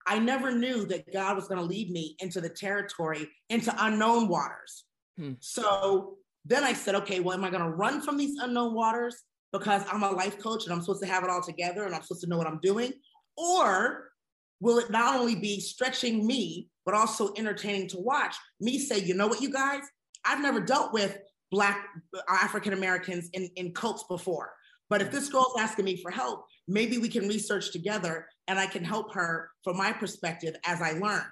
I 0.06 0.20
never 0.20 0.52
knew 0.52 0.86
that 0.86 1.12
God 1.12 1.36
was 1.36 1.48
going 1.48 1.60
to 1.60 1.66
lead 1.66 1.90
me 1.92 2.16
into 2.20 2.40
the 2.40 2.50
territory, 2.50 3.28
into 3.50 3.74
unknown 3.80 4.28
waters. 4.28 4.86
Hmm. 5.18 5.34
So 5.40 6.18
then 6.46 6.64
I 6.64 6.74
said, 6.74 6.96
okay, 6.96 7.20
well, 7.20 7.38
am 7.38 7.44
I 7.44 7.50
going 7.50 7.64
to 7.64 7.70
run 7.70 8.02
from 8.02 8.18
these 8.18 8.38
unknown 8.40 8.74
waters 8.74 9.24
because 9.52 9.84
I'm 9.92 10.04
a 10.04 10.12
life 10.12 10.38
coach 10.40 10.66
and 10.66 10.74
I'm 10.74 10.82
supposed 10.82 11.02
to 11.02 11.10
have 11.10 11.24
it 11.24 11.30
all 11.30 11.42
together 11.42 11.84
and 11.86 11.96
I'm 11.96 12.04
supposed 12.04 12.22
to 12.22 12.30
know 12.30 12.38
what 12.38 12.48
I'm 12.48 12.60
doing? 12.62 12.94
Or 13.36 14.12
will 14.60 14.78
it 14.78 14.90
not 14.90 15.16
only 15.16 15.36
be 15.36 15.60
stretching 15.60 16.26
me, 16.26 16.70
but 16.86 16.94
also 16.94 17.34
entertaining 17.36 17.88
to 17.90 17.98
watch 17.98 18.36
me 18.60 18.78
say, 18.78 19.00
you 19.00 19.16
know 19.16 19.28
what, 19.28 19.42
you 19.42 19.52
guys, 19.52 19.82
I've 20.24 20.42
never 20.42 20.60
dealt 20.60 20.94
with 20.94 21.18
Black 21.52 21.88
uh, 22.16 22.22
African 22.30 22.74
Americans 22.74 23.30
in, 23.34 23.50
in 23.56 23.74
cults 23.74 24.04
before. 24.08 24.52
But 24.90 25.02
if 25.02 25.12
this 25.12 25.30
girl's 25.30 25.56
asking 25.60 25.86
me 25.86 26.02
for 26.02 26.12
help, 26.12 26.46
maybe 26.68 26.98
we 26.98 27.10
can 27.10 27.28
research 27.28 27.72
together 27.72 28.28
and 28.48 28.60
I 28.60 28.68
can 28.68 28.84
help 28.84 29.14
her 29.14 29.50
from 29.64 29.78
my 29.78 29.92
perspective 29.92 30.56
as 30.66 30.82
I 30.82 30.92
learn. 30.92 31.24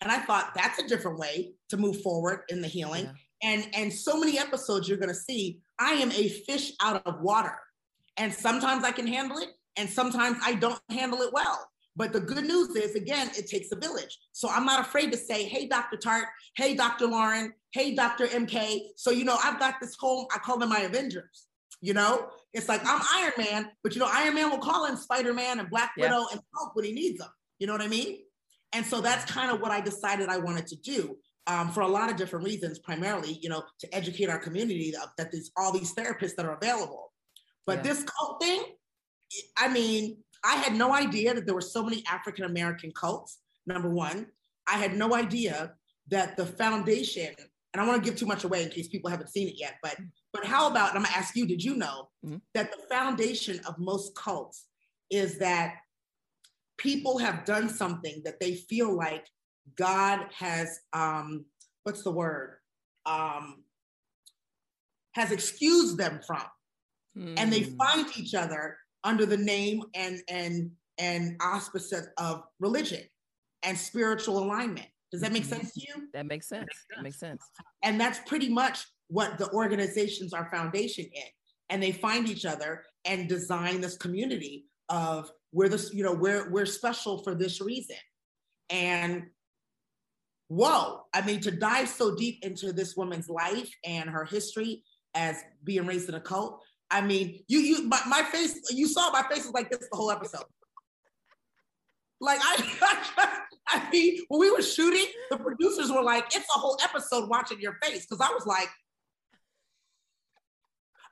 And 0.00 0.10
I 0.10 0.18
thought 0.18 0.52
that's 0.54 0.78
a 0.78 0.88
different 0.88 1.18
way 1.18 1.52
to 1.68 1.76
move 1.76 2.00
forward 2.02 2.42
in 2.48 2.60
the 2.60 2.68
healing. 2.68 3.04
Yeah. 3.04 3.12
And, 3.42 3.68
and 3.74 3.92
so 3.92 4.18
many 4.18 4.38
episodes 4.38 4.88
you're 4.88 4.98
going 4.98 5.08
to 5.08 5.14
see, 5.14 5.60
I 5.78 5.92
am 5.92 6.10
a 6.12 6.28
fish 6.28 6.72
out 6.82 7.02
of 7.06 7.20
water. 7.20 7.56
And 8.16 8.32
sometimes 8.32 8.84
I 8.84 8.92
can 8.92 9.06
handle 9.06 9.38
it, 9.38 9.48
and 9.76 9.88
sometimes 9.88 10.38
I 10.44 10.54
don't 10.54 10.78
handle 10.90 11.20
it 11.22 11.32
well. 11.32 11.66
But 11.96 12.12
the 12.12 12.20
good 12.20 12.44
news 12.44 12.76
is, 12.76 12.94
again, 12.94 13.30
it 13.36 13.48
takes 13.48 13.72
a 13.72 13.76
village. 13.76 14.18
So 14.32 14.48
I'm 14.48 14.64
not 14.64 14.80
afraid 14.80 15.10
to 15.12 15.18
say, 15.18 15.44
hey, 15.44 15.66
Dr. 15.66 15.96
Tartt, 15.96 16.24
hey, 16.56 16.74
Dr. 16.74 17.06
Lauren, 17.06 17.52
hey, 17.72 17.94
Dr. 17.94 18.26
MK. 18.26 18.80
So, 18.96 19.10
you 19.10 19.24
know, 19.24 19.38
I've 19.42 19.58
got 19.58 19.76
this 19.80 19.96
whole, 19.98 20.28
I 20.34 20.38
call 20.38 20.58
them 20.58 20.68
my 20.68 20.80
Avengers. 20.80 21.46
You 21.80 21.94
know, 21.94 22.28
it's 22.52 22.68
like 22.68 22.82
I'm 22.84 23.00
Iron 23.14 23.32
Man, 23.38 23.70
but 23.82 23.94
you 23.94 24.00
know, 24.00 24.10
Iron 24.12 24.34
Man 24.34 24.50
will 24.50 24.58
call 24.58 24.86
in 24.86 24.96
Spider 24.96 25.32
Man 25.32 25.60
and 25.60 25.70
Black 25.70 25.92
Widow 25.96 26.26
and 26.30 26.40
Hulk 26.54 26.74
when 26.74 26.84
he 26.84 26.92
needs 26.92 27.18
them. 27.18 27.30
You 27.58 27.66
know 27.66 27.72
what 27.72 27.82
I 27.82 27.88
mean? 27.88 28.18
And 28.72 28.84
so 28.84 29.00
that's 29.00 29.30
kind 29.30 29.50
of 29.50 29.60
what 29.60 29.70
I 29.70 29.80
decided 29.80 30.28
I 30.28 30.38
wanted 30.38 30.66
to 30.68 30.76
do 30.76 31.16
um, 31.46 31.70
for 31.70 31.80
a 31.80 31.88
lot 31.88 32.10
of 32.10 32.16
different 32.16 32.44
reasons. 32.44 32.78
Primarily, 32.78 33.38
you 33.40 33.48
know, 33.48 33.62
to 33.80 33.94
educate 33.94 34.28
our 34.28 34.38
community 34.38 34.92
that 35.16 35.32
there's 35.32 35.50
all 35.56 35.72
these 35.72 35.94
therapists 35.94 36.36
that 36.36 36.46
are 36.46 36.54
available. 36.54 37.12
But 37.66 37.78
yeah. 37.78 37.82
this 37.82 38.04
cult 38.04 38.42
thing, 38.42 38.62
I 39.56 39.68
mean, 39.68 40.18
I 40.44 40.56
had 40.56 40.74
no 40.74 40.94
idea 40.94 41.34
that 41.34 41.46
there 41.46 41.54
were 41.54 41.60
so 41.60 41.82
many 41.82 42.02
African 42.10 42.44
American 42.44 42.92
cults. 42.92 43.38
Number 43.66 43.90
one, 43.90 44.26
I 44.66 44.76
had 44.78 44.96
no 44.96 45.14
idea 45.14 45.74
that 46.08 46.36
the 46.36 46.46
foundation, 46.46 47.28
and 47.72 47.82
I 47.82 47.86
want 47.86 48.02
to 48.02 48.10
give 48.10 48.18
too 48.18 48.26
much 48.26 48.44
away 48.44 48.62
in 48.62 48.70
case 48.70 48.88
people 48.88 49.10
haven't 49.10 49.28
seen 49.28 49.48
it 49.48 49.54
yet, 49.58 49.74
but 49.82 49.96
but 50.32 50.44
how 50.44 50.70
about, 50.70 50.94
I'm 50.94 51.02
gonna 51.02 51.14
ask 51.16 51.36
you, 51.36 51.46
did 51.46 51.62
you 51.62 51.76
know 51.76 52.08
mm-hmm. 52.24 52.36
that 52.54 52.70
the 52.70 52.82
foundation 52.88 53.60
of 53.66 53.78
most 53.78 54.14
cults 54.14 54.66
is 55.10 55.38
that 55.38 55.76
people 56.78 57.18
have 57.18 57.44
done 57.44 57.68
something 57.68 58.22
that 58.24 58.40
they 58.40 58.54
feel 58.54 58.94
like 58.94 59.26
God 59.76 60.26
has, 60.32 60.80
um, 60.92 61.44
what's 61.82 62.02
the 62.02 62.12
word? 62.12 62.56
Um, 63.06 63.64
has 65.12 65.32
excused 65.32 65.98
them 65.98 66.20
from. 66.26 66.42
Mm. 67.18 67.34
And 67.36 67.52
they 67.52 67.62
hmm. 67.62 67.76
find 67.76 68.06
each 68.16 68.34
other 68.34 68.78
under 69.02 69.26
the 69.26 69.36
name 69.36 69.82
and 69.94 70.20
and 70.28 70.70
and 70.98 71.36
auspices 71.42 72.06
of 72.18 72.44
religion 72.60 73.02
and 73.62 73.76
spiritual 73.76 74.38
alignment. 74.38 74.86
Does 75.10 75.22
that 75.22 75.32
make 75.32 75.42
mm-hmm. 75.42 75.54
sense 75.54 75.74
to 75.74 75.80
you? 75.80 76.08
That 76.12 76.26
makes 76.26 76.46
sense. 76.48 76.68
That 76.94 77.02
makes 77.02 77.18
sense. 77.18 77.42
And 77.82 78.00
that's 78.00 78.20
pretty 78.26 78.48
much 78.48 78.86
what 79.10 79.38
the 79.38 79.50
organizations 79.52 80.32
are 80.32 80.50
foundation 80.50 81.04
in. 81.04 81.28
And 81.68 81.82
they 81.82 81.92
find 81.92 82.28
each 82.28 82.46
other 82.46 82.84
and 83.04 83.28
design 83.28 83.80
this 83.80 83.96
community 83.96 84.64
of 84.88 85.30
we're 85.52 85.68
this 85.68 85.92
you 85.94 86.02
know 86.02 86.12
we're 86.12 86.50
we're 86.50 86.66
special 86.66 87.22
for 87.22 87.34
this 87.34 87.60
reason. 87.60 87.96
And 88.70 89.24
whoa 90.50 91.02
i 91.14 91.22
mean 91.22 91.40
to 91.40 91.52
dive 91.52 91.88
so 91.88 92.16
deep 92.16 92.44
into 92.44 92.72
this 92.72 92.96
woman's 92.96 93.28
life 93.28 93.72
and 93.84 94.10
her 94.10 94.24
history 94.24 94.82
as 95.14 95.36
being 95.62 95.86
raised 95.86 96.08
in 96.08 96.16
a 96.16 96.20
cult 96.20 96.60
i 96.90 97.00
mean 97.00 97.40
you 97.46 97.60
you 97.60 97.84
my, 97.84 98.00
my 98.08 98.22
face 98.24 98.60
you 98.70 98.88
saw 98.88 99.12
my 99.12 99.22
face 99.30 99.44
was 99.44 99.54
like 99.54 99.70
this 99.70 99.78
the 99.78 99.96
whole 99.96 100.10
episode. 100.10 100.42
Like 102.20 102.38
I, 102.42 103.40
I 103.68 103.90
mean, 103.90 104.20
when 104.28 104.40
we 104.40 104.50
were 104.50 104.60
shooting, 104.60 105.06
the 105.30 105.38
producers 105.38 105.90
were 105.90 106.02
like, 106.02 106.26
"It's 106.34 106.46
a 106.54 106.58
whole 106.58 106.76
episode 106.84 107.30
watching 107.30 107.60
your 107.60 107.78
face," 107.82 108.04
because 108.04 108.20
I 108.20 108.30
was 108.32 108.44
like, 108.44 108.68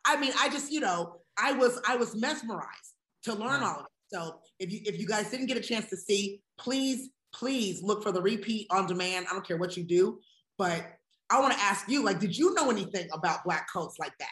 I 0.05 0.21
mean, 0.21 0.33
I 0.39 0.49
just, 0.49 0.73
you 0.73 0.81
know, 0.81 1.21
I 1.37 1.53
was 1.53 1.81
I 1.87 1.97
was 1.97 2.15
mesmerized 2.17 2.95
to 3.25 3.35
learn 3.35 3.63
all 3.63 3.81
of 3.81 3.87
it. 3.87 4.15
So 4.15 4.41
if 4.59 4.73
you 4.73 4.81
if 4.85 4.99
you 4.99 5.07
guys 5.07 5.31
didn't 5.31 5.47
get 5.47 5.57
a 5.57 5.63
chance 5.63 5.89
to 5.91 5.97
see, 5.97 6.41
please, 6.59 7.11
please 7.35 7.83
look 7.83 8.03
for 8.03 8.13
the 8.13 8.23
repeat 8.23 8.67
on 8.71 8.87
demand. 8.87 9.27
I 9.29 9.35
don't 9.35 9.47
care 9.47 9.57
what 9.57 9.77
you 9.77 9.85
do, 9.85 10.19
but 10.57 10.85
I 11.31 11.41
want 11.41 11.53
to 11.53 11.61
ask 11.61 11.89
you, 11.89 12.03
like, 12.03 12.21
did 12.21 12.37
you 12.37 12.55
know 12.55 12.71
anything 12.71 13.09
about 13.13 13.45
black 13.45 13.69
cults 13.71 13.99
like 13.99 14.17
that? 14.19 14.29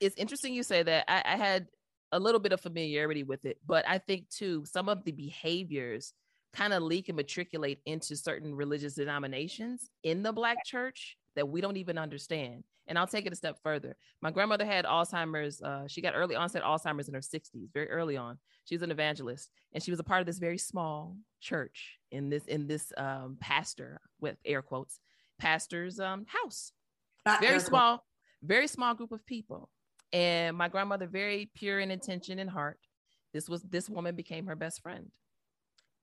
It's 0.00 0.16
interesting 0.16 0.52
you 0.52 0.62
say 0.62 0.82
that. 0.82 1.04
I, 1.08 1.22
I 1.24 1.36
had 1.36 1.66
a 2.12 2.18
little 2.18 2.40
bit 2.40 2.52
of 2.52 2.60
familiarity 2.60 3.22
with 3.22 3.44
it, 3.44 3.58
but 3.66 3.88
I 3.88 3.98
think 3.98 4.28
too 4.28 4.64
some 4.64 4.88
of 4.88 5.04
the 5.04 5.12
behaviors 5.12 6.12
kind 6.52 6.72
of 6.72 6.82
leak 6.82 7.08
and 7.08 7.16
matriculate 7.16 7.80
into 7.86 8.16
certain 8.16 8.54
religious 8.54 8.94
denominations 8.94 9.90
in 10.02 10.22
the 10.22 10.32
black 10.32 10.64
church 10.64 11.16
that 11.36 11.48
we 11.48 11.60
don't 11.60 11.76
even 11.76 11.98
understand. 11.98 12.64
And 12.88 12.98
I'll 12.98 13.06
take 13.06 13.26
it 13.26 13.32
a 13.32 13.36
step 13.36 13.58
further. 13.62 13.96
My 14.20 14.30
grandmother 14.30 14.64
had 14.64 14.84
Alzheimer's. 14.84 15.62
Uh, 15.62 15.86
she 15.86 16.00
got 16.00 16.14
early 16.16 16.34
onset 16.34 16.62
Alzheimer's 16.62 17.08
in 17.08 17.14
her 17.14 17.20
60s, 17.20 17.72
very 17.72 17.88
early 17.88 18.16
on. 18.16 18.38
She 18.64 18.74
was 18.74 18.82
an 18.82 18.90
evangelist, 18.90 19.50
and 19.72 19.82
she 19.82 19.90
was 19.90 20.00
a 20.00 20.04
part 20.04 20.20
of 20.20 20.26
this 20.26 20.38
very 20.38 20.58
small 20.58 21.16
church 21.40 21.98
in 22.10 22.28
this 22.30 22.44
in 22.46 22.66
this 22.66 22.92
um, 22.96 23.36
pastor 23.40 24.00
with 24.20 24.36
air 24.44 24.62
quotes 24.62 24.98
pastor's 25.38 26.00
um, 26.00 26.26
house. 26.26 26.72
Not 27.24 27.40
very 27.40 27.60
small, 27.60 28.04
very 28.42 28.66
small 28.66 28.94
group 28.94 29.12
of 29.12 29.24
people. 29.26 29.68
And 30.12 30.56
my 30.56 30.68
grandmother, 30.68 31.06
very 31.06 31.50
pure 31.54 31.80
in 31.80 31.90
intention 31.90 32.38
and 32.38 32.48
heart, 32.48 32.78
this 33.32 33.48
was 33.48 33.62
this 33.62 33.90
woman 33.90 34.14
became 34.14 34.46
her 34.46 34.56
best 34.56 34.82
friend. 34.82 35.10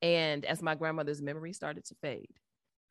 And 0.01 0.43
as 0.43 0.61
my 0.61 0.75
grandmother's 0.75 1.21
memory 1.21 1.53
started 1.53 1.85
to 1.85 1.95
fade, 1.95 2.33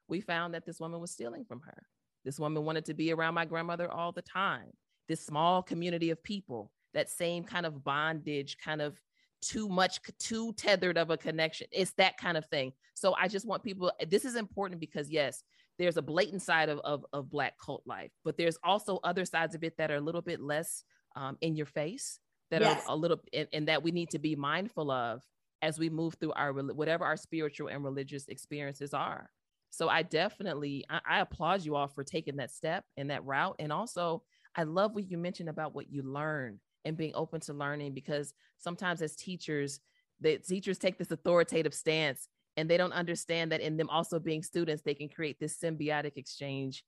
we 0.09 0.21
found 0.21 0.55
that 0.55 0.65
this 0.65 0.81
woman 0.81 1.01
was 1.01 1.11
stealing 1.11 1.45
from 1.45 1.61
her. 1.61 1.87
This 2.25 2.39
woman 2.39 2.65
wanted 2.65 2.85
to 2.87 2.95
be 2.95 3.13
around 3.13 3.35
my 3.35 3.45
grandmother 3.45 3.91
all 3.91 4.13
the 4.13 4.23
time. 4.23 4.71
This 5.09 5.25
small 5.25 5.63
community 5.63 6.11
of 6.11 6.23
people, 6.23 6.71
that 6.95 7.11
same 7.11 7.45
kind 7.45 7.67
of 7.67 7.83
bondage, 7.83 8.57
kind 8.59 8.81
of 8.81 9.01
too 9.41 9.69
much, 9.69 9.99
too 10.19 10.53
tethered 10.53 10.97
of 10.97 11.11
a 11.11 11.17
connection. 11.17 11.67
It's 11.73 11.93
that 11.95 12.17
kind 12.17 12.37
of 12.37 12.47
thing. 12.47 12.73
So 12.95 13.15
I 13.19 13.29
just 13.29 13.47
want 13.47 13.65
people, 13.65 13.91
this 14.09 14.25
is 14.25 14.37
important 14.37 14.81
because, 14.81 15.11
yes, 15.11 15.43
there's 15.79 15.97
a 15.97 16.03
blatant 16.03 16.43
side 16.43 16.69
of, 16.69 16.79
of, 16.81 17.05
of 17.13 17.29
Black 17.29 17.55
cult 17.59 17.83
life, 17.87 18.13
but 18.25 18.37
there's 18.37 18.59
also 18.63 19.01
other 19.03 19.25
sides 19.25 19.55
of 19.55 19.65
it 19.65 19.77
that 19.79 19.91
are 19.91 19.97
a 19.97 20.01
little 20.01 20.23
bit 20.23 20.41
less 20.41 20.85
um, 21.17 21.37
in 21.41 21.57
your 21.57 21.67
face, 21.67 22.21
that 22.51 22.61
yes. 22.61 22.85
are 22.87 22.93
a 22.93 22.97
little, 22.97 23.21
and, 23.33 23.49
and 23.53 23.69
that 23.69 23.83
we 23.83 23.91
need 23.91 24.11
to 24.11 24.19
be 24.19 24.37
mindful 24.37 24.91
of 24.91 25.23
as 25.61 25.79
we 25.79 25.89
move 25.91 26.15
through 26.15 26.33
our 26.33 26.53
whatever 26.53 27.05
our 27.05 27.17
spiritual 27.17 27.69
and 27.69 27.83
religious 27.83 28.29
experiences 28.29 28.95
are. 28.95 29.31
So 29.73 29.89
I 29.89 30.03
definitely 30.03 30.85
I, 30.91 31.01
I 31.09 31.21
applaud 31.21 31.65
you 31.65 31.75
all 31.75 31.89
for 31.89 32.05
taking 32.05 32.37
that 32.37 32.53
step 32.53 32.85
and 32.97 33.11
that 33.11 33.25
route. 33.25 33.57
And 33.59 33.73
also 33.73 34.23
I 34.55 34.65
love 34.65 34.95
what 34.95 35.11
you 35.11 35.17
mentioned 35.17 35.49
about 35.49 35.75
what 35.75 35.91
you 35.91 36.03
learn 36.03 36.61
and 36.85 36.97
being 36.97 37.13
open 37.15 37.41
to 37.41 37.55
learning 37.55 37.95
because 37.95 38.35
sometimes 38.59 39.01
as 39.01 39.17
teachers, 39.17 39.81
the 40.21 40.37
teachers 40.37 40.79
take 40.79 40.99
this 40.99 41.11
authoritative 41.11 41.73
stance 41.73 42.29
and 42.59 42.69
they 42.69 42.77
don't 42.77 42.93
understand 42.93 43.51
that 43.51 43.63
in 43.63 43.79
them 43.79 43.89
also 43.89 44.19
being 44.19 44.43
students, 44.43 44.83
they 44.83 44.95
can 44.95 45.09
create 45.09 45.41
this 45.41 45.59
symbiotic 45.59 46.17
exchange 46.17 46.85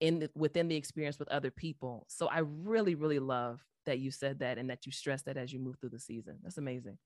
in 0.00 0.20
the, 0.20 0.30
within 0.36 0.68
the 0.68 0.76
experience 0.76 1.18
with 1.18 1.28
other 1.28 1.50
people. 1.50 2.06
So 2.08 2.28
I 2.28 2.38
really, 2.38 2.94
really 2.94 3.18
love 3.18 3.60
that 3.84 3.98
you 3.98 4.12
said 4.12 4.38
that 4.38 4.58
and 4.58 4.70
that 4.70 4.86
you 4.86 4.92
stressed 4.92 5.24
that 5.24 5.36
as 5.36 5.52
you 5.52 5.58
move 5.58 5.76
through 5.80 5.90
the 5.90 5.98
season. 5.98 6.38
That's 6.44 6.58
amazing. 6.58 6.98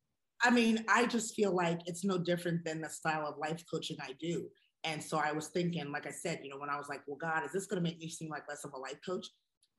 I 0.42 0.50
mean, 0.50 0.84
I 0.88 1.06
just 1.06 1.34
feel 1.34 1.54
like 1.54 1.80
it's 1.86 2.04
no 2.04 2.18
different 2.18 2.64
than 2.64 2.82
the 2.82 2.90
style 2.90 3.26
of 3.26 3.38
life 3.38 3.64
coaching 3.72 3.96
I 4.02 4.12
do. 4.20 4.48
And 4.84 5.02
so 5.02 5.18
I 5.18 5.32
was 5.32 5.48
thinking, 5.48 5.92
like 5.92 6.06
I 6.06 6.10
said, 6.10 6.40
you 6.42 6.50
know, 6.50 6.58
when 6.58 6.70
I 6.70 6.76
was 6.76 6.88
like, 6.88 7.02
well, 7.06 7.18
God, 7.20 7.44
is 7.44 7.52
this 7.52 7.66
going 7.66 7.82
to 7.82 7.88
make 7.88 8.00
me 8.00 8.08
seem 8.08 8.28
like 8.28 8.48
less 8.48 8.64
of 8.64 8.72
a 8.72 8.78
life 8.78 8.98
coach? 9.04 9.26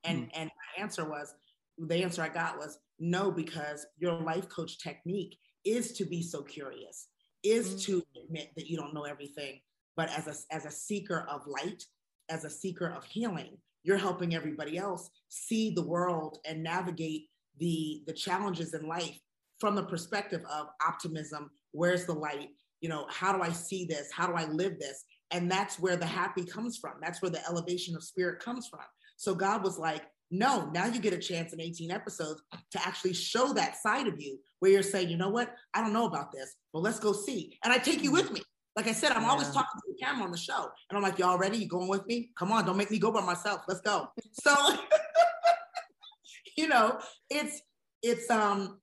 And 0.04 0.24
mm. 0.24 0.30
and 0.34 0.50
my 0.50 0.82
answer 0.82 1.08
was, 1.08 1.34
the 1.78 2.02
answer 2.02 2.22
I 2.22 2.28
got 2.28 2.58
was 2.58 2.78
no, 2.98 3.30
because 3.30 3.86
your 3.98 4.20
life 4.20 4.48
coach 4.48 4.78
technique 4.78 5.36
is 5.64 5.92
to 5.92 6.04
be 6.04 6.22
so 6.22 6.42
curious, 6.42 7.08
is 7.42 7.74
mm. 7.74 7.82
to 7.84 8.02
admit 8.24 8.50
that 8.56 8.66
you 8.66 8.76
don't 8.76 8.94
know 8.94 9.04
everything, 9.04 9.60
but 9.96 10.10
as 10.10 10.26
a 10.26 10.54
as 10.54 10.64
a 10.64 10.70
seeker 10.70 11.26
of 11.28 11.46
light, 11.46 11.84
as 12.28 12.44
a 12.44 12.50
seeker 12.50 12.88
of 12.88 13.04
healing, 13.04 13.58
you're 13.82 13.98
helping 13.98 14.34
everybody 14.34 14.78
else 14.78 15.10
see 15.28 15.70
the 15.70 15.86
world 15.86 16.38
and 16.46 16.62
navigate 16.62 17.28
the 17.58 18.02
the 18.06 18.12
challenges 18.12 18.74
in 18.74 18.88
life 18.88 19.18
from 19.60 19.74
the 19.74 19.84
perspective 19.84 20.42
of 20.50 20.66
optimism 20.86 21.50
where's 21.72 22.06
the 22.06 22.12
light 22.12 22.48
you 22.84 22.90
know 22.90 23.06
how 23.08 23.32
do 23.32 23.40
i 23.40 23.50
see 23.50 23.86
this? 23.86 24.12
How 24.12 24.26
do 24.26 24.34
i 24.34 24.44
live 24.44 24.78
this? 24.78 25.06
And 25.30 25.50
that's 25.50 25.80
where 25.80 25.96
the 25.96 26.04
happy 26.04 26.44
comes 26.44 26.76
from. 26.76 26.92
That's 27.00 27.22
where 27.22 27.30
the 27.30 27.44
elevation 27.48 27.96
of 27.96 28.04
spirit 28.04 28.44
comes 28.44 28.68
from. 28.68 28.84
So 29.16 29.34
god 29.34 29.64
was 29.64 29.78
like 29.78 30.02
no 30.30 30.68
now 30.74 30.84
you 30.84 31.00
get 31.00 31.14
a 31.14 31.18
chance 31.18 31.54
in 31.54 31.62
18 31.62 31.90
episodes 31.90 32.42
to 32.72 32.86
actually 32.86 33.14
show 33.14 33.54
that 33.54 33.76
side 33.76 34.06
of 34.06 34.20
you 34.20 34.38
where 34.60 34.70
you're 34.70 34.82
saying 34.82 35.08
you 35.08 35.16
know 35.16 35.30
what? 35.30 35.54
I 35.72 35.80
don't 35.80 35.94
know 35.94 36.04
about 36.04 36.30
this 36.30 36.56
but 36.74 36.80
let's 36.80 36.98
go 36.98 37.14
see. 37.14 37.58
And 37.64 37.72
i 37.72 37.78
take 37.78 38.02
you 38.02 38.12
with 38.12 38.30
me. 38.30 38.42
Like 38.76 38.86
i 38.86 38.92
said 38.92 39.12
i'm 39.12 39.22
yeah. 39.22 39.30
always 39.30 39.48
talking 39.48 39.80
to 39.80 39.86
the 39.88 40.04
camera 40.04 40.26
on 40.26 40.30
the 40.30 40.36
show. 40.36 40.68
And 40.90 40.98
i'm 40.98 41.02
like 41.02 41.18
y'all 41.18 41.38
ready? 41.38 41.56
You 41.56 41.68
going 41.68 41.88
with 41.88 42.06
me? 42.06 42.32
Come 42.38 42.52
on 42.52 42.66
don't 42.66 42.76
make 42.76 42.90
me 42.90 42.98
go 42.98 43.10
by 43.10 43.22
myself. 43.22 43.62
Let's 43.66 43.80
go. 43.80 44.08
So 44.42 44.54
you 46.58 46.68
know 46.68 46.98
it's 47.30 47.62
it's 48.02 48.28
um 48.28 48.78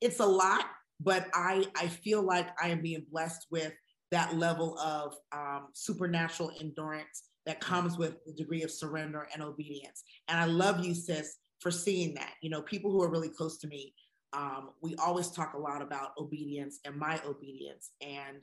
it's 0.00 0.20
a 0.20 0.26
lot, 0.26 0.64
but 1.00 1.28
I 1.34 1.66
I 1.76 1.88
feel 1.88 2.22
like 2.22 2.48
I 2.62 2.68
am 2.68 2.82
being 2.82 3.06
blessed 3.10 3.46
with 3.50 3.72
that 4.12 4.36
level 4.36 4.78
of 4.78 5.14
um, 5.32 5.68
supernatural 5.72 6.52
endurance 6.60 7.24
that 7.44 7.60
comes 7.60 7.98
with 7.98 8.16
the 8.24 8.32
degree 8.32 8.62
of 8.62 8.70
surrender 8.70 9.28
and 9.32 9.42
obedience. 9.42 10.02
And 10.28 10.38
I 10.38 10.46
love 10.46 10.84
you, 10.84 10.94
sis, 10.94 11.36
for 11.60 11.70
seeing 11.70 12.14
that. 12.14 12.34
You 12.40 12.50
know, 12.50 12.62
people 12.62 12.90
who 12.90 13.02
are 13.02 13.10
really 13.10 13.28
close 13.28 13.58
to 13.58 13.68
me, 13.68 13.94
um, 14.32 14.70
we 14.82 14.94
always 14.96 15.30
talk 15.30 15.54
a 15.54 15.58
lot 15.58 15.82
about 15.82 16.10
obedience 16.18 16.80
and 16.84 16.96
my 16.96 17.20
obedience. 17.26 17.92
And 18.00 18.38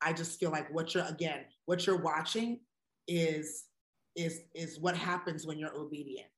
I 0.00 0.12
just 0.12 0.38
feel 0.38 0.50
like 0.50 0.72
what 0.72 0.94
you're 0.94 1.06
again, 1.06 1.44
what 1.66 1.86
you're 1.86 2.02
watching 2.02 2.60
is 3.06 3.64
is 4.16 4.40
is 4.54 4.78
what 4.80 4.96
happens 4.96 5.46
when 5.46 5.58
you're 5.58 5.76
obedient. 5.76 6.28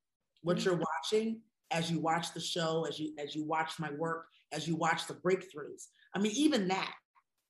What 0.43 0.57
mm-hmm. 0.57 0.69
you're 0.69 0.79
watching 0.79 1.41
as 1.71 1.89
you 1.89 1.99
watch 1.99 2.33
the 2.33 2.39
show, 2.39 2.85
as 2.87 2.99
you 2.99 3.13
as 3.19 3.35
you 3.35 3.45
watch 3.45 3.79
my 3.79 3.91
work, 3.91 4.25
as 4.51 4.67
you 4.67 4.75
watch 4.75 5.07
the 5.07 5.13
breakthroughs. 5.15 5.87
I 6.15 6.19
mean, 6.19 6.33
even 6.35 6.67
that, 6.69 6.93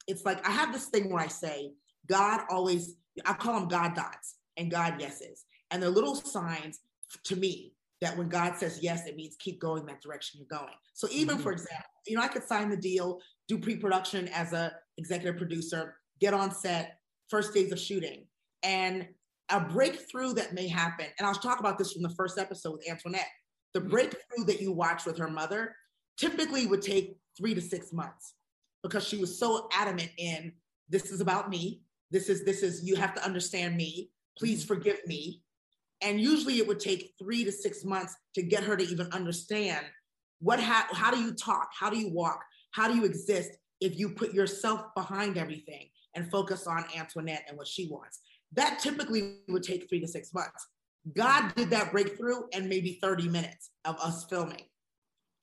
it's 0.08 0.26
like 0.26 0.48
I 0.48 0.52
have 0.52 0.74
this 0.74 0.86
thing 0.86 1.12
where 1.12 1.24
I 1.24 1.28
say, 1.28 1.72
God 2.08 2.42
always, 2.50 2.96
I 3.26 3.34
call 3.34 3.60
them 3.60 3.70
God 3.70 3.96
dots 3.96 4.36
and 4.58 4.72
God 4.72 5.00
yeses. 5.00 5.46
And 5.70 5.82
they're 5.82 5.90
little 5.90 6.16
signs 6.16 6.80
to 7.26 7.36
me 7.36 7.74
that 8.02 8.18
when 8.18 8.30
God 8.30 8.58
says 8.58 8.80
yes, 8.82 9.08
it 9.08 9.16
means 9.16 9.36
keep 9.40 9.60
going 9.62 9.86
that 9.86 10.02
direction 10.02 10.40
you're 10.40 10.60
going. 10.60 10.74
So 10.94 11.08
even 11.12 11.36
mm-hmm. 11.36 11.44
for 11.44 11.52
example, 11.52 11.86
you 12.08 12.16
know, 12.16 12.24
I 12.24 12.28
could 12.28 12.44
sign 12.44 12.70
the 12.70 12.78
deal, 12.78 13.20
do 13.48 13.60
pre-production 13.60 14.28
as 14.30 14.54
a 14.54 14.74
executive 14.98 15.38
producer, 15.38 15.96
get 16.20 16.34
on 16.34 16.52
set, 16.52 16.98
first 17.30 17.54
days 17.54 17.72
of 17.72 17.80
shooting, 17.80 18.26
and 18.64 19.08
a 19.50 19.60
breakthrough 19.60 20.34
that 20.34 20.54
may 20.54 20.68
happen. 20.68 21.06
And 21.20 21.28
I'll 21.28 21.36
talk 21.36 21.60
about 21.60 21.78
this 21.78 21.94
from 21.94 22.02
the 22.02 22.10
first 22.10 22.40
episode 22.40 22.74
with 22.74 22.90
Antoinette. 22.90 23.28
The 23.74 23.80
mm-hmm. 23.80 23.90
breakthrough 23.90 24.46
that 24.46 24.62
you 24.62 24.72
watch 24.72 25.06
with 25.06 25.18
her 25.18 25.30
mother 25.30 25.76
typically 26.17 26.65
would 26.65 26.82
take 26.82 27.17
three 27.38 27.54
to 27.54 27.62
six 27.62 27.93
months 27.93 28.36
because 28.84 29.08
she 29.08 29.17
was 29.17 29.38
so 29.38 29.69
adamant 29.74 30.12
in 30.17 30.54
this 30.89 31.12
is 31.12 31.21
about 31.21 31.50
me. 31.50 31.82
This 32.12 32.30
is, 32.30 32.43
this 32.43 32.62
is, 32.63 32.84
you 32.84 32.95
have 32.95 33.13
to 33.15 33.24
understand 33.24 33.78
me. 33.78 34.12
Please 34.38 34.63
forgive 34.65 35.00
me. 35.08 35.41
And 36.02 36.19
usually 36.19 36.58
it 36.58 36.67
would 36.67 36.80
take 36.80 37.13
three 37.21 37.43
to 37.45 37.52
six 37.52 37.86
months 37.86 38.15
to 38.36 38.41
get 38.41 38.63
her 38.63 38.76
to 38.76 38.84
even 38.84 39.08
understand 39.12 39.86
what, 40.39 40.60
how, 40.60 40.84
how 40.91 41.12
do 41.12 41.19
you 41.21 41.34
talk? 41.34 41.69
How 41.78 41.89
do 41.89 41.97
you 41.97 42.10
walk? 42.10 42.43
How 42.71 42.88
do 42.88 42.95
you 42.95 43.06
exist 43.06 43.52
if 43.80 43.97
you 43.97 44.10
put 44.10 44.34
yourself 44.34 44.82
behind 44.95 45.38
everything 45.38 45.89
and 46.15 46.30
focus 46.30 46.65
on 46.67 46.84
Antoinette 46.97 47.45
and 47.47 47.58
what 47.58 47.67
she 47.67 47.88
wants? 47.88 48.19
That 48.54 48.80
typically 48.80 49.38
would 49.47 49.63
take 49.63 49.88
three 49.88 50.02
to 50.02 50.08
six 50.08 50.34
months. 50.34 50.67
God 51.15 51.54
did 51.56 51.69
that 51.69 51.91
breakthrough 51.91 52.41
in 52.52 52.67
maybe 52.67 53.00
30 53.02 53.30
minutes 53.30 53.69
of 53.86 53.97
us 54.00 54.26
filming. 54.26 54.63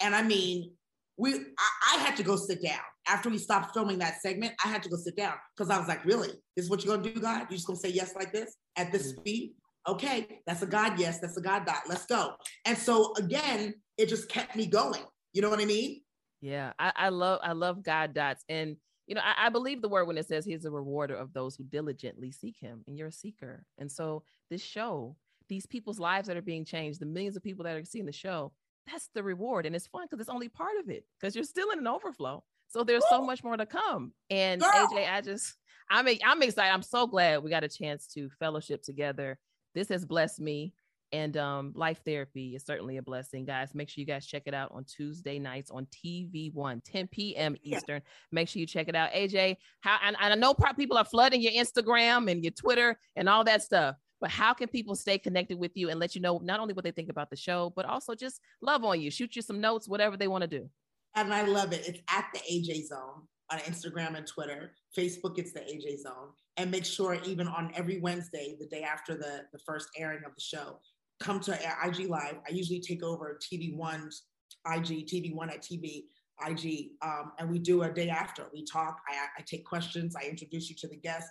And 0.00 0.14
I 0.14 0.22
mean, 0.22 0.72
we 1.16 1.34
I, 1.34 1.94
I, 1.94 1.98
had 1.98 2.16
to 2.16 2.22
go 2.22 2.36
sit 2.36 2.62
down 2.62 2.78
after 3.08 3.28
we 3.28 3.38
stopped 3.38 3.74
filming 3.74 3.98
that 3.98 4.20
segment. 4.22 4.54
I 4.64 4.68
had 4.68 4.82
to 4.84 4.88
go 4.88 4.96
sit 4.96 5.16
down 5.16 5.34
because 5.56 5.70
I 5.70 5.78
was 5.78 5.88
like, 5.88 6.04
really, 6.04 6.30
this 6.56 6.64
is 6.64 6.70
what 6.70 6.84
you're 6.84 6.96
gonna 6.96 7.12
do, 7.12 7.20
God? 7.20 7.46
You're 7.50 7.56
just 7.56 7.66
gonna 7.66 7.78
say 7.78 7.90
yes 7.90 8.14
like 8.14 8.32
this 8.32 8.56
at 8.76 8.92
this 8.92 9.12
mm-hmm. 9.12 9.20
speed? 9.20 9.52
Okay, 9.88 10.40
that's 10.46 10.62
a 10.62 10.66
God 10.66 10.98
yes, 10.98 11.18
that's 11.18 11.36
a 11.36 11.40
God 11.40 11.66
dot. 11.66 11.82
Let's 11.88 12.06
go. 12.06 12.34
And 12.64 12.78
so 12.78 13.12
again, 13.16 13.74
it 13.96 14.08
just 14.08 14.28
kept 14.28 14.54
me 14.54 14.66
going. 14.66 15.02
You 15.32 15.42
know 15.42 15.50
what 15.50 15.60
I 15.60 15.64
mean? 15.64 16.00
Yeah, 16.40 16.72
I, 16.78 16.92
I 16.94 17.08
love 17.08 17.40
I 17.42 17.52
love 17.52 17.82
God 17.82 18.14
dots. 18.14 18.44
And 18.48 18.76
you 19.08 19.14
know, 19.14 19.22
I, 19.24 19.46
I 19.46 19.48
believe 19.48 19.82
the 19.82 19.88
word 19.88 20.06
when 20.06 20.18
it 20.18 20.28
says 20.28 20.44
he's 20.44 20.66
a 20.66 20.70
rewarder 20.70 21.16
of 21.16 21.32
those 21.32 21.56
who 21.56 21.64
diligently 21.64 22.30
seek 22.30 22.56
him, 22.60 22.84
and 22.86 22.96
you're 22.96 23.08
a 23.08 23.12
seeker. 23.12 23.64
And 23.78 23.90
so 23.90 24.22
this 24.50 24.62
show, 24.62 25.16
these 25.48 25.66
people's 25.66 25.98
lives 25.98 26.28
that 26.28 26.36
are 26.36 26.42
being 26.42 26.64
changed, 26.64 27.00
the 27.00 27.06
millions 27.06 27.36
of 27.36 27.42
people 27.42 27.64
that 27.64 27.74
are 27.74 27.84
seeing 27.84 28.06
the 28.06 28.12
show, 28.12 28.52
that's 28.90 29.10
the 29.14 29.22
reward. 29.22 29.66
And 29.66 29.74
it's 29.76 29.86
fun 29.86 30.06
because 30.08 30.20
it's 30.20 30.28
only 30.28 30.48
part 30.48 30.78
of 30.80 30.90
it 30.90 31.04
because 31.18 31.34
you're 31.34 31.44
still 31.44 31.70
in 31.70 31.78
an 31.78 31.86
overflow. 31.86 32.42
So 32.68 32.84
there's 32.84 33.04
so 33.08 33.22
much 33.22 33.42
more 33.42 33.56
to 33.56 33.66
come. 33.66 34.12
And 34.30 34.60
Girl. 34.60 34.70
AJ, 34.92 35.10
I 35.10 35.20
just, 35.22 35.54
I'm, 35.90 36.06
I'm 36.24 36.42
excited. 36.42 36.72
I'm 36.72 36.82
so 36.82 37.06
glad 37.06 37.42
we 37.42 37.50
got 37.50 37.64
a 37.64 37.68
chance 37.68 38.06
to 38.14 38.28
fellowship 38.38 38.82
together. 38.82 39.38
This 39.74 39.88
has 39.88 40.04
blessed 40.04 40.40
me. 40.40 40.74
And 41.10 41.38
um, 41.38 41.72
life 41.74 42.02
therapy 42.04 42.54
is 42.54 42.66
certainly 42.66 42.98
a 42.98 43.02
blessing, 43.02 43.46
guys. 43.46 43.74
Make 43.74 43.88
sure 43.88 44.00
you 44.00 44.06
guys 44.06 44.26
check 44.26 44.42
it 44.44 44.52
out 44.52 44.72
on 44.74 44.84
Tuesday 44.84 45.38
nights 45.38 45.70
on 45.70 45.86
TV1, 45.86 46.82
10 46.84 47.06
p.m. 47.06 47.56
Eastern. 47.62 48.02
Yeah. 48.04 48.10
Make 48.30 48.48
sure 48.48 48.60
you 48.60 48.66
check 48.66 48.88
it 48.88 48.94
out. 48.94 49.12
AJ, 49.12 49.56
how 49.80 49.96
and, 50.04 50.16
and 50.20 50.34
I 50.34 50.36
know 50.36 50.52
people 50.76 50.98
are 50.98 51.06
flooding 51.06 51.40
your 51.40 51.52
Instagram 51.52 52.30
and 52.30 52.44
your 52.44 52.50
Twitter 52.50 52.98
and 53.16 53.26
all 53.26 53.42
that 53.44 53.62
stuff 53.62 53.96
but 54.20 54.30
how 54.30 54.52
can 54.52 54.68
people 54.68 54.94
stay 54.94 55.18
connected 55.18 55.58
with 55.58 55.76
you 55.76 55.90
and 55.90 56.00
let 56.00 56.14
you 56.14 56.20
know 56.20 56.40
not 56.42 56.60
only 56.60 56.74
what 56.74 56.84
they 56.84 56.90
think 56.90 57.08
about 57.08 57.30
the 57.30 57.36
show, 57.36 57.72
but 57.76 57.84
also 57.84 58.14
just 58.14 58.40
love 58.60 58.84
on 58.84 59.00
you, 59.00 59.10
shoot 59.10 59.36
you 59.36 59.42
some 59.42 59.60
notes, 59.60 59.88
whatever 59.88 60.16
they 60.16 60.28
want 60.28 60.42
to 60.42 60.48
do? 60.48 60.68
And 61.14 61.32
I 61.32 61.42
love 61.42 61.72
it. 61.72 61.86
It's 61.86 62.00
at 62.10 62.26
the 62.32 62.40
AJ 62.40 62.86
Zone 62.86 63.22
on 63.50 63.58
Instagram 63.60 64.16
and 64.16 64.26
Twitter. 64.26 64.72
Facebook, 64.96 65.38
it's 65.38 65.52
the 65.52 65.60
AJ 65.60 66.00
Zone. 66.00 66.30
And 66.56 66.70
make 66.70 66.84
sure, 66.84 67.14
even 67.24 67.48
on 67.48 67.70
every 67.74 68.00
Wednesday, 68.00 68.56
the 68.58 68.66
day 68.66 68.82
after 68.82 69.14
the, 69.14 69.44
the 69.52 69.58
first 69.66 69.88
airing 69.96 70.20
of 70.26 70.34
the 70.34 70.40
show, 70.40 70.80
come 71.20 71.40
to 71.40 71.58
IG 71.84 72.08
Live. 72.08 72.36
I 72.46 72.52
usually 72.52 72.80
take 72.80 73.02
over 73.02 73.38
TV1's 73.40 74.24
IG, 74.66 75.06
TV1 75.06 75.48
at 75.48 75.62
TV, 75.62 76.04
IG, 76.46 76.90
um, 77.02 77.32
and 77.38 77.50
we 77.50 77.58
do 77.58 77.82
a 77.82 77.90
day 77.90 78.08
after. 78.08 78.46
We 78.52 78.64
talk, 78.64 78.98
I, 79.08 79.40
I 79.40 79.44
take 79.46 79.64
questions, 79.64 80.14
I 80.14 80.28
introduce 80.28 80.68
you 80.68 80.76
to 80.76 80.88
the 80.88 80.96
guest, 80.96 81.28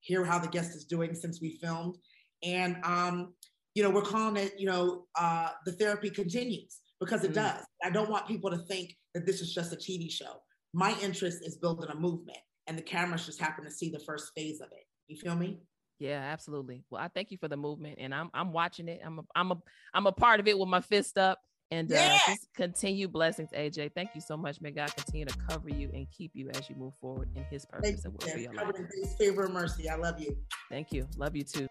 hear 0.00 0.24
how 0.24 0.38
the 0.38 0.48
guest 0.48 0.74
is 0.74 0.84
doing 0.84 1.14
since 1.14 1.40
we 1.40 1.58
filmed, 1.62 1.96
and, 2.42 2.76
um, 2.84 3.34
you 3.74 3.82
know, 3.82 3.90
we're 3.90 4.02
calling 4.02 4.36
it, 4.36 4.54
you 4.58 4.66
know, 4.66 5.06
uh, 5.18 5.50
the 5.64 5.72
therapy 5.72 6.10
continues 6.10 6.80
because 7.00 7.24
it 7.24 7.32
mm. 7.32 7.34
does. 7.34 7.64
I 7.82 7.90
don't 7.90 8.10
want 8.10 8.26
people 8.26 8.50
to 8.50 8.58
think 8.58 8.96
that 9.14 9.26
this 9.26 9.40
is 9.40 9.54
just 9.54 9.72
a 9.72 9.76
TV 9.76 10.10
show. 10.10 10.42
My 10.74 10.96
interest 11.02 11.38
is 11.42 11.56
building 11.56 11.90
a 11.90 11.94
movement, 11.94 12.38
and 12.66 12.78
the 12.78 12.82
cameras 12.82 13.26
just 13.26 13.40
happen 13.40 13.64
to 13.64 13.70
see 13.70 13.90
the 13.90 13.98
first 14.00 14.32
phase 14.36 14.60
of 14.60 14.68
it. 14.72 14.84
You 15.08 15.16
feel 15.18 15.34
me? 15.34 15.60
Yeah, 15.98 16.20
absolutely. 16.20 16.84
Well, 16.90 17.00
I 17.02 17.08
thank 17.08 17.30
you 17.30 17.38
for 17.38 17.48
the 17.48 17.56
movement, 17.56 17.98
and 17.98 18.14
I'm 18.14 18.30
I'm 18.32 18.52
watching 18.52 18.88
it. 18.88 19.00
I'm 19.04 19.18
a 19.18 19.22
I'm 19.34 19.52
a 19.52 19.62
I'm 19.94 20.06
a 20.06 20.12
part 20.12 20.40
of 20.40 20.48
it 20.48 20.58
with 20.58 20.68
my 20.68 20.80
fist 20.80 21.18
up. 21.18 21.38
And 21.70 21.90
uh, 21.90 22.18
just 22.26 22.48
continue 22.54 23.08
blessings, 23.08 23.48
AJ. 23.56 23.92
Thank 23.94 24.10
you 24.14 24.20
so 24.20 24.36
much. 24.36 24.60
May 24.60 24.72
God 24.72 24.94
continue 24.94 25.24
to 25.24 25.34
cover 25.48 25.70
you 25.70 25.90
and 25.94 26.06
keep 26.10 26.32
you 26.34 26.50
as 26.50 26.68
you 26.68 26.76
move 26.76 26.92
forward 27.00 27.30
in 27.34 27.44
His 27.44 27.64
purpose 27.64 28.04
and 28.04 28.12
will 28.12 28.28
for 28.28 28.38
your 28.38 28.52
life. 28.52 28.76
His 28.92 29.14
favor 29.14 29.44
and 29.44 29.54
mercy. 29.54 29.88
I 29.88 29.94
love 29.94 30.20
you. 30.20 30.36
Thank 30.68 30.92
you. 30.92 31.08
Love 31.16 31.34
you 31.34 31.44
too. 31.44 31.66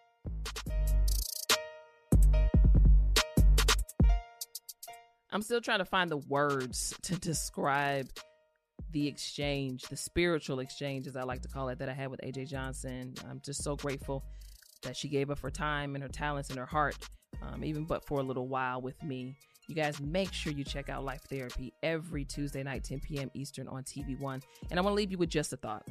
I'm 5.32 5.42
still 5.42 5.62
trying 5.62 5.80
to 5.80 5.86
find 5.86 6.10
the 6.10 6.18
words 6.18 6.94
to 7.04 7.16
describe 7.16 8.10
the 8.92 9.08
exchange, 9.08 9.84
the 9.84 9.96
spiritual 9.96 10.60
exchange, 10.60 11.08
as 11.08 11.16
I 11.16 11.24
like 11.24 11.42
to 11.44 11.48
call 11.48 11.70
it, 11.70 11.80
that 11.80 11.88
I 11.88 11.94
had 11.94 12.12
with 12.12 12.20
AJ 12.22 12.50
Johnson. 12.50 13.14
I'm 13.30 13.42
just 13.44 13.64
so 13.64 13.78
grateful 13.78 14.24
that 14.84 14.98
she 14.98 15.08
gave 15.08 15.30
up 15.30 15.40
her 15.40 15.50
time 15.50 15.96
and 15.96 16.04
her 16.04 16.10
talents 16.10 16.50
and 16.50 16.60
her 16.60 16.66
heart, 16.66 16.98
um, 17.42 17.64
even 17.64 17.86
but 17.86 18.06
for 18.06 18.20
a 18.20 18.24
little 18.24 18.48
while 18.48 18.82
with 18.82 19.02
me. 19.04 19.38
You 19.68 19.76
guys 19.76 20.02
make 20.02 20.34
sure 20.34 20.52
you 20.52 20.66
check 20.66 20.90
out 20.90 21.06
Life 21.06 21.22
Therapy 21.30 21.72
every 21.82 22.26
Tuesday 22.26 22.64
night, 22.64 22.84
10 22.84 23.00
p.m. 23.00 23.32
Eastern 23.34 23.70
on 23.70 23.84
TV 23.84 24.20
One. 24.20 24.42
And 24.70 24.78
I 24.78 24.84
want 24.84 24.92
to 24.92 24.98
leave 24.98 25.12
you 25.12 25.18
with 25.18 25.30
just 25.30 25.54
a 25.54 25.58
thought. 25.58 25.88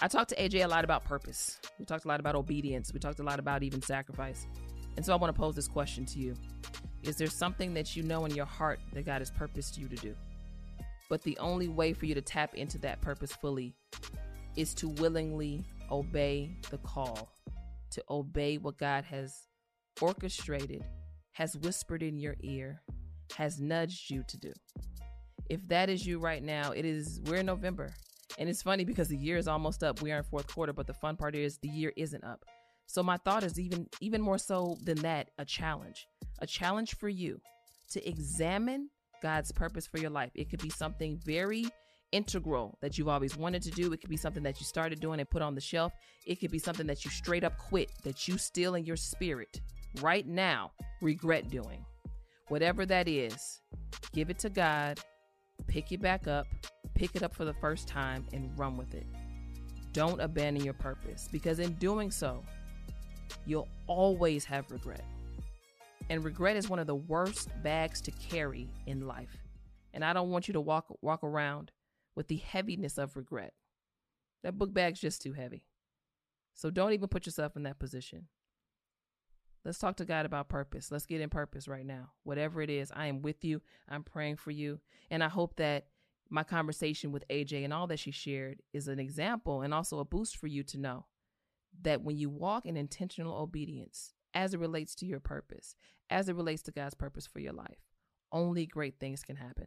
I 0.00 0.06
talked 0.06 0.28
to 0.28 0.36
AJ 0.36 0.64
a 0.64 0.68
lot 0.68 0.84
about 0.84 1.04
purpose. 1.04 1.58
We 1.80 1.84
talked 1.84 2.04
a 2.04 2.08
lot 2.08 2.20
about 2.20 2.36
obedience. 2.36 2.92
We 2.92 3.00
talked 3.00 3.18
a 3.18 3.24
lot 3.24 3.40
about 3.40 3.64
even 3.64 3.82
sacrifice. 3.82 4.46
And 4.98 5.06
so 5.06 5.12
I 5.12 5.16
want 5.16 5.32
to 5.32 5.40
pose 5.40 5.54
this 5.54 5.68
question 5.68 6.04
to 6.06 6.18
you 6.18 6.34
is 7.04 7.16
there 7.16 7.28
something 7.28 7.72
that 7.74 7.94
you 7.94 8.02
know 8.02 8.24
in 8.24 8.34
your 8.34 8.46
heart 8.46 8.80
that 8.94 9.06
God 9.06 9.20
has 9.20 9.30
purposed 9.30 9.78
you 9.78 9.86
to 9.86 9.94
do? 9.94 10.12
But 11.08 11.22
the 11.22 11.38
only 11.38 11.68
way 11.68 11.92
for 11.92 12.06
you 12.06 12.16
to 12.16 12.20
tap 12.20 12.54
into 12.54 12.78
that 12.78 13.00
purpose 13.00 13.30
fully 13.30 13.76
is 14.56 14.74
to 14.74 14.88
willingly 14.88 15.62
obey 15.88 16.50
the 16.70 16.78
call, 16.78 17.30
to 17.92 18.02
obey 18.10 18.58
what 18.58 18.76
God 18.76 19.04
has 19.04 19.46
orchestrated, 20.00 20.82
has 21.30 21.56
whispered 21.56 22.02
in 22.02 22.18
your 22.18 22.34
ear, 22.42 22.82
has 23.36 23.60
nudged 23.60 24.10
you 24.10 24.24
to 24.26 24.36
do. 24.36 24.52
If 25.48 25.60
that 25.68 25.88
is 25.88 26.04
you 26.04 26.18
right 26.18 26.42
now, 26.42 26.72
it 26.72 26.84
is, 26.84 27.20
we're 27.26 27.36
in 27.36 27.46
November. 27.46 27.94
And 28.36 28.48
it's 28.48 28.62
funny 28.62 28.82
because 28.82 29.06
the 29.06 29.16
year 29.16 29.36
is 29.36 29.46
almost 29.46 29.84
up. 29.84 30.02
We 30.02 30.10
are 30.10 30.18
in 30.18 30.24
fourth 30.24 30.52
quarter, 30.52 30.72
but 30.72 30.88
the 30.88 30.94
fun 30.94 31.14
part 31.14 31.36
is 31.36 31.58
the 31.58 31.68
year 31.68 31.92
isn't 31.96 32.24
up. 32.24 32.44
So 32.88 33.02
my 33.02 33.18
thought 33.18 33.44
is 33.44 33.60
even 33.60 33.86
even 34.00 34.20
more 34.20 34.38
so 34.38 34.78
than 34.82 34.96
that, 35.02 35.30
a 35.38 35.44
challenge. 35.44 36.06
A 36.40 36.46
challenge 36.46 36.96
for 36.96 37.08
you 37.08 37.40
to 37.90 38.08
examine 38.08 38.88
God's 39.22 39.52
purpose 39.52 39.86
for 39.86 39.98
your 39.98 40.10
life. 40.10 40.30
It 40.34 40.48
could 40.48 40.62
be 40.62 40.70
something 40.70 41.20
very 41.24 41.66
integral 42.12 42.78
that 42.80 42.96
you've 42.96 43.08
always 43.08 43.36
wanted 43.36 43.62
to 43.62 43.70
do. 43.70 43.92
It 43.92 44.00
could 44.00 44.08
be 44.08 44.16
something 44.16 44.42
that 44.42 44.58
you 44.58 44.64
started 44.64 45.00
doing 45.00 45.20
and 45.20 45.28
put 45.28 45.42
on 45.42 45.54
the 45.54 45.60
shelf. 45.60 45.92
It 46.26 46.40
could 46.40 46.50
be 46.50 46.58
something 46.58 46.86
that 46.86 47.04
you 47.04 47.10
straight 47.10 47.44
up 47.44 47.58
quit, 47.58 47.90
that 48.04 48.26
you 48.26 48.38
still 48.38 48.74
in 48.74 48.86
your 48.86 48.96
spirit 48.96 49.60
right 50.00 50.26
now 50.26 50.72
regret 51.02 51.50
doing. 51.50 51.84
Whatever 52.48 52.86
that 52.86 53.06
is, 53.06 53.60
give 54.14 54.30
it 54.30 54.38
to 54.38 54.48
God, 54.48 54.98
pick 55.66 55.92
it 55.92 56.00
back 56.00 56.26
up, 56.26 56.46
pick 56.94 57.14
it 57.14 57.22
up 57.22 57.34
for 57.34 57.44
the 57.44 57.52
first 57.54 57.86
time, 57.86 58.26
and 58.32 58.58
run 58.58 58.78
with 58.78 58.94
it. 58.94 59.06
Don't 59.92 60.20
abandon 60.20 60.64
your 60.64 60.74
purpose 60.74 61.28
because 61.30 61.58
in 61.58 61.74
doing 61.74 62.10
so, 62.10 62.42
you'll 63.48 63.68
always 63.86 64.44
have 64.44 64.70
regret. 64.70 65.04
And 66.10 66.22
regret 66.22 66.56
is 66.56 66.68
one 66.68 66.78
of 66.78 66.86
the 66.86 66.94
worst 66.94 67.50
bags 67.62 68.00
to 68.02 68.10
carry 68.10 68.68
in 68.86 69.06
life. 69.06 69.36
And 69.94 70.04
I 70.04 70.12
don't 70.12 70.30
want 70.30 70.48
you 70.48 70.52
to 70.52 70.60
walk 70.60 70.86
walk 71.02 71.24
around 71.24 71.72
with 72.14 72.28
the 72.28 72.36
heaviness 72.36 72.98
of 72.98 73.16
regret. 73.16 73.54
That 74.42 74.58
book 74.58 74.72
bag's 74.72 75.00
just 75.00 75.22
too 75.22 75.32
heavy. 75.32 75.64
So 76.54 76.70
don't 76.70 76.92
even 76.92 77.08
put 77.08 77.26
yourself 77.26 77.56
in 77.56 77.62
that 77.64 77.78
position. 77.78 78.28
Let's 79.64 79.78
talk 79.78 79.96
to 79.96 80.04
God 80.04 80.24
about 80.24 80.48
purpose. 80.48 80.90
Let's 80.90 81.06
get 81.06 81.20
in 81.20 81.30
purpose 81.30 81.68
right 81.68 81.84
now. 81.84 82.10
Whatever 82.22 82.62
it 82.62 82.70
is, 82.70 82.92
I 82.94 83.06
am 83.06 83.22
with 83.22 83.44
you. 83.44 83.60
I'm 83.88 84.02
praying 84.02 84.36
for 84.36 84.50
you. 84.50 84.80
And 85.10 85.22
I 85.22 85.28
hope 85.28 85.56
that 85.56 85.86
my 86.30 86.42
conversation 86.42 87.12
with 87.12 87.26
AJ 87.28 87.64
and 87.64 87.72
all 87.72 87.86
that 87.88 87.98
she 87.98 88.10
shared 88.10 88.60
is 88.72 88.88
an 88.88 88.98
example 88.98 89.62
and 89.62 89.74
also 89.74 89.98
a 89.98 90.04
boost 90.04 90.36
for 90.36 90.46
you 90.46 90.62
to 90.64 90.78
know 90.78 91.06
that 91.82 92.02
when 92.02 92.16
you 92.16 92.28
walk 92.28 92.66
in 92.66 92.76
intentional 92.76 93.36
obedience 93.36 94.12
as 94.34 94.54
it 94.54 94.60
relates 94.60 94.94
to 94.96 95.06
your 95.06 95.20
purpose, 95.20 95.76
as 96.10 96.28
it 96.28 96.36
relates 96.36 96.62
to 96.62 96.72
God's 96.72 96.94
purpose 96.94 97.26
for 97.26 97.40
your 97.40 97.52
life, 97.52 97.84
only 98.32 98.66
great 98.66 98.98
things 98.98 99.22
can 99.22 99.36
happen. 99.36 99.66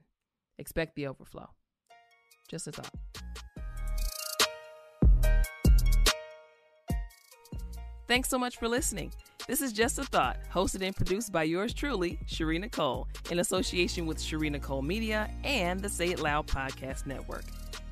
Expect 0.58 0.96
the 0.96 1.08
overflow. 1.08 1.50
Just 2.50 2.68
a 2.68 2.72
thought. 2.72 2.94
Thanks 8.08 8.30
so 8.30 8.38
much 8.38 8.58
for 8.58 8.68
listening. 8.68 9.14
This 9.48 9.62
is 9.62 9.72
Just 9.74 9.98
a 9.98 10.04
Thought, 10.04 10.38
hosted 10.54 10.86
and 10.86 10.96
produced 10.96 11.32
by 11.32 11.44
yours 11.44 11.74
truly, 11.74 12.20
Shari 12.28 12.60
Nycole, 12.60 13.06
in 13.32 13.40
association 13.40 14.06
with 14.06 14.22
Shari 14.22 14.52
Nycole 14.52 14.84
Media 14.84 15.30
and 15.44 15.80
the 15.80 15.90
Say 15.90 16.10
It 16.10 16.20
Loud 16.20 16.46
Podcast 16.46 17.06
Network. 17.06 17.46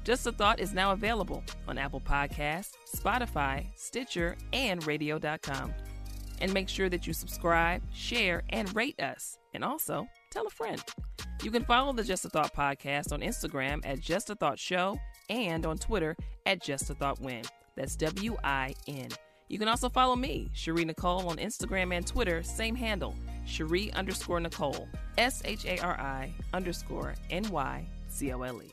Just 0.03 0.25
a 0.27 0.31
Thought 0.31 0.59
is 0.59 0.73
now 0.73 0.91
available 0.91 1.43
on 1.67 1.77
Apple 1.77 2.01
Podcasts, 2.01 2.71
Spotify, 2.95 3.67
Stitcher, 3.75 4.37
and 4.53 4.85
radio.com. 4.87 5.73
And 6.41 6.53
make 6.53 6.69
sure 6.69 6.89
that 6.89 7.05
you 7.05 7.13
subscribe, 7.13 7.81
share, 7.93 8.43
and 8.49 8.73
rate 8.75 8.99
us. 9.01 9.37
And 9.53 9.63
also, 9.63 10.07
tell 10.31 10.47
a 10.47 10.49
friend. 10.49 10.81
You 11.43 11.51
can 11.51 11.65
follow 11.65 11.93
the 11.93 12.03
Just 12.03 12.25
a 12.25 12.29
Thought 12.29 12.53
podcast 12.55 13.11
on 13.11 13.21
Instagram 13.21 13.81
at 13.85 13.99
Just 13.99 14.29
a 14.29 14.35
Thought 14.35 14.57
Show 14.57 14.97
and 15.29 15.65
on 15.65 15.77
Twitter 15.77 16.15
at 16.45 16.61
Just 16.61 16.89
a 16.89 16.95
Thought 16.95 17.19
Win. 17.19 17.43
That's 17.75 17.95
W 17.97 18.37
I 18.43 18.73
N. 18.87 19.09
You 19.47 19.57
can 19.57 19.67
also 19.67 19.89
follow 19.89 20.15
me, 20.15 20.49
Shari 20.53 20.85
Nycole, 20.85 21.25
on 21.25 21.37
Instagram 21.37 21.93
and 21.93 22.05
Twitter, 22.05 22.43
same 22.43 22.75
handle, 22.75 23.15
Shari 23.45 23.91
underscore 23.93 24.39
Nycole, 24.39 24.87
S 25.17 25.41
H 25.43 25.65
A 25.65 25.79
R 25.79 25.99
I 25.99 26.33
underscore 26.53 27.15
N 27.31 27.49
Y 27.49 27.87
C 28.09 28.31
O 28.31 28.41
L 28.41 28.61
E. 28.61 28.71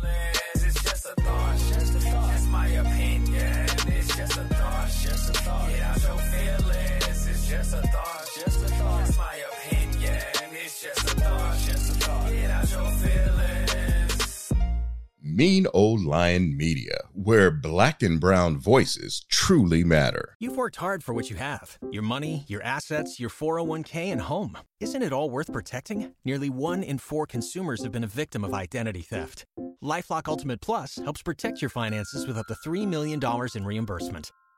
Feelings, 0.00 0.64
it's 0.64 0.82
just 0.82 1.06
a 1.06 1.14
thought, 1.20 1.58
just 1.58 1.94
a 1.94 2.00
thought. 2.00 2.34
It's 2.34 2.46
my 2.46 2.66
opinion. 2.68 3.66
It's 3.86 4.16
just 4.16 4.36
a 4.36 4.44
thought, 4.44 4.90
just 5.02 5.30
a 5.30 5.32
thought. 5.32 5.68
Get 5.68 5.82
out 5.82 6.02
your 6.02 6.18
feelings. 6.18 7.28
It's 7.28 7.48
just 7.48 7.74
a 7.74 7.82
thought, 7.82 8.30
just 8.34 8.64
a 8.64 8.68
thought. 8.68 9.08
It's 9.08 9.18
my 9.18 9.36
opinion. 9.52 10.22
It's 10.52 10.82
just 10.82 11.04
a 11.04 11.16
thought, 11.20 11.58
just 11.66 11.90
a 11.90 11.94
thought. 12.04 12.30
Get 12.30 12.50
out 12.50 12.70
your 12.70 12.90
feelings. 12.92 13.37
Mean 15.38 15.68
Old 15.72 16.04
Lion 16.04 16.56
Media, 16.56 16.98
where 17.12 17.52
black 17.52 18.02
and 18.02 18.18
brown 18.18 18.58
voices 18.58 19.24
truly 19.30 19.84
matter. 19.84 20.34
You've 20.40 20.56
worked 20.56 20.74
hard 20.74 21.04
for 21.04 21.14
what 21.14 21.30
you 21.30 21.36
have 21.36 21.78
your 21.92 22.02
money, 22.02 22.44
your 22.48 22.60
assets, 22.64 23.20
your 23.20 23.30
401k, 23.30 24.10
and 24.10 24.20
home. 24.20 24.58
Isn't 24.80 25.00
it 25.00 25.12
all 25.12 25.30
worth 25.30 25.52
protecting? 25.52 26.12
Nearly 26.24 26.50
one 26.50 26.82
in 26.82 26.98
four 26.98 27.24
consumers 27.24 27.84
have 27.84 27.92
been 27.92 28.02
a 28.02 28.08
victim 28.22 28.42
of 28.42 28.52
identity 28.52 29.02
theft. 29.02 29.44
Lifelock 29.80 30.26
Ultimate 30.26 30.60
Plus 30.60 30.96
helps 30.96 31.22
protect 31.22 31.62
your 31.62 31.70
finances 31.70 32.26
with 32.26 32.36
up 32.36 32.46
to 32.48 32.54
$3 32.68 32.88
million 32.88 33.20
in 33.54 33.64
reimbursement. 33.64 34.32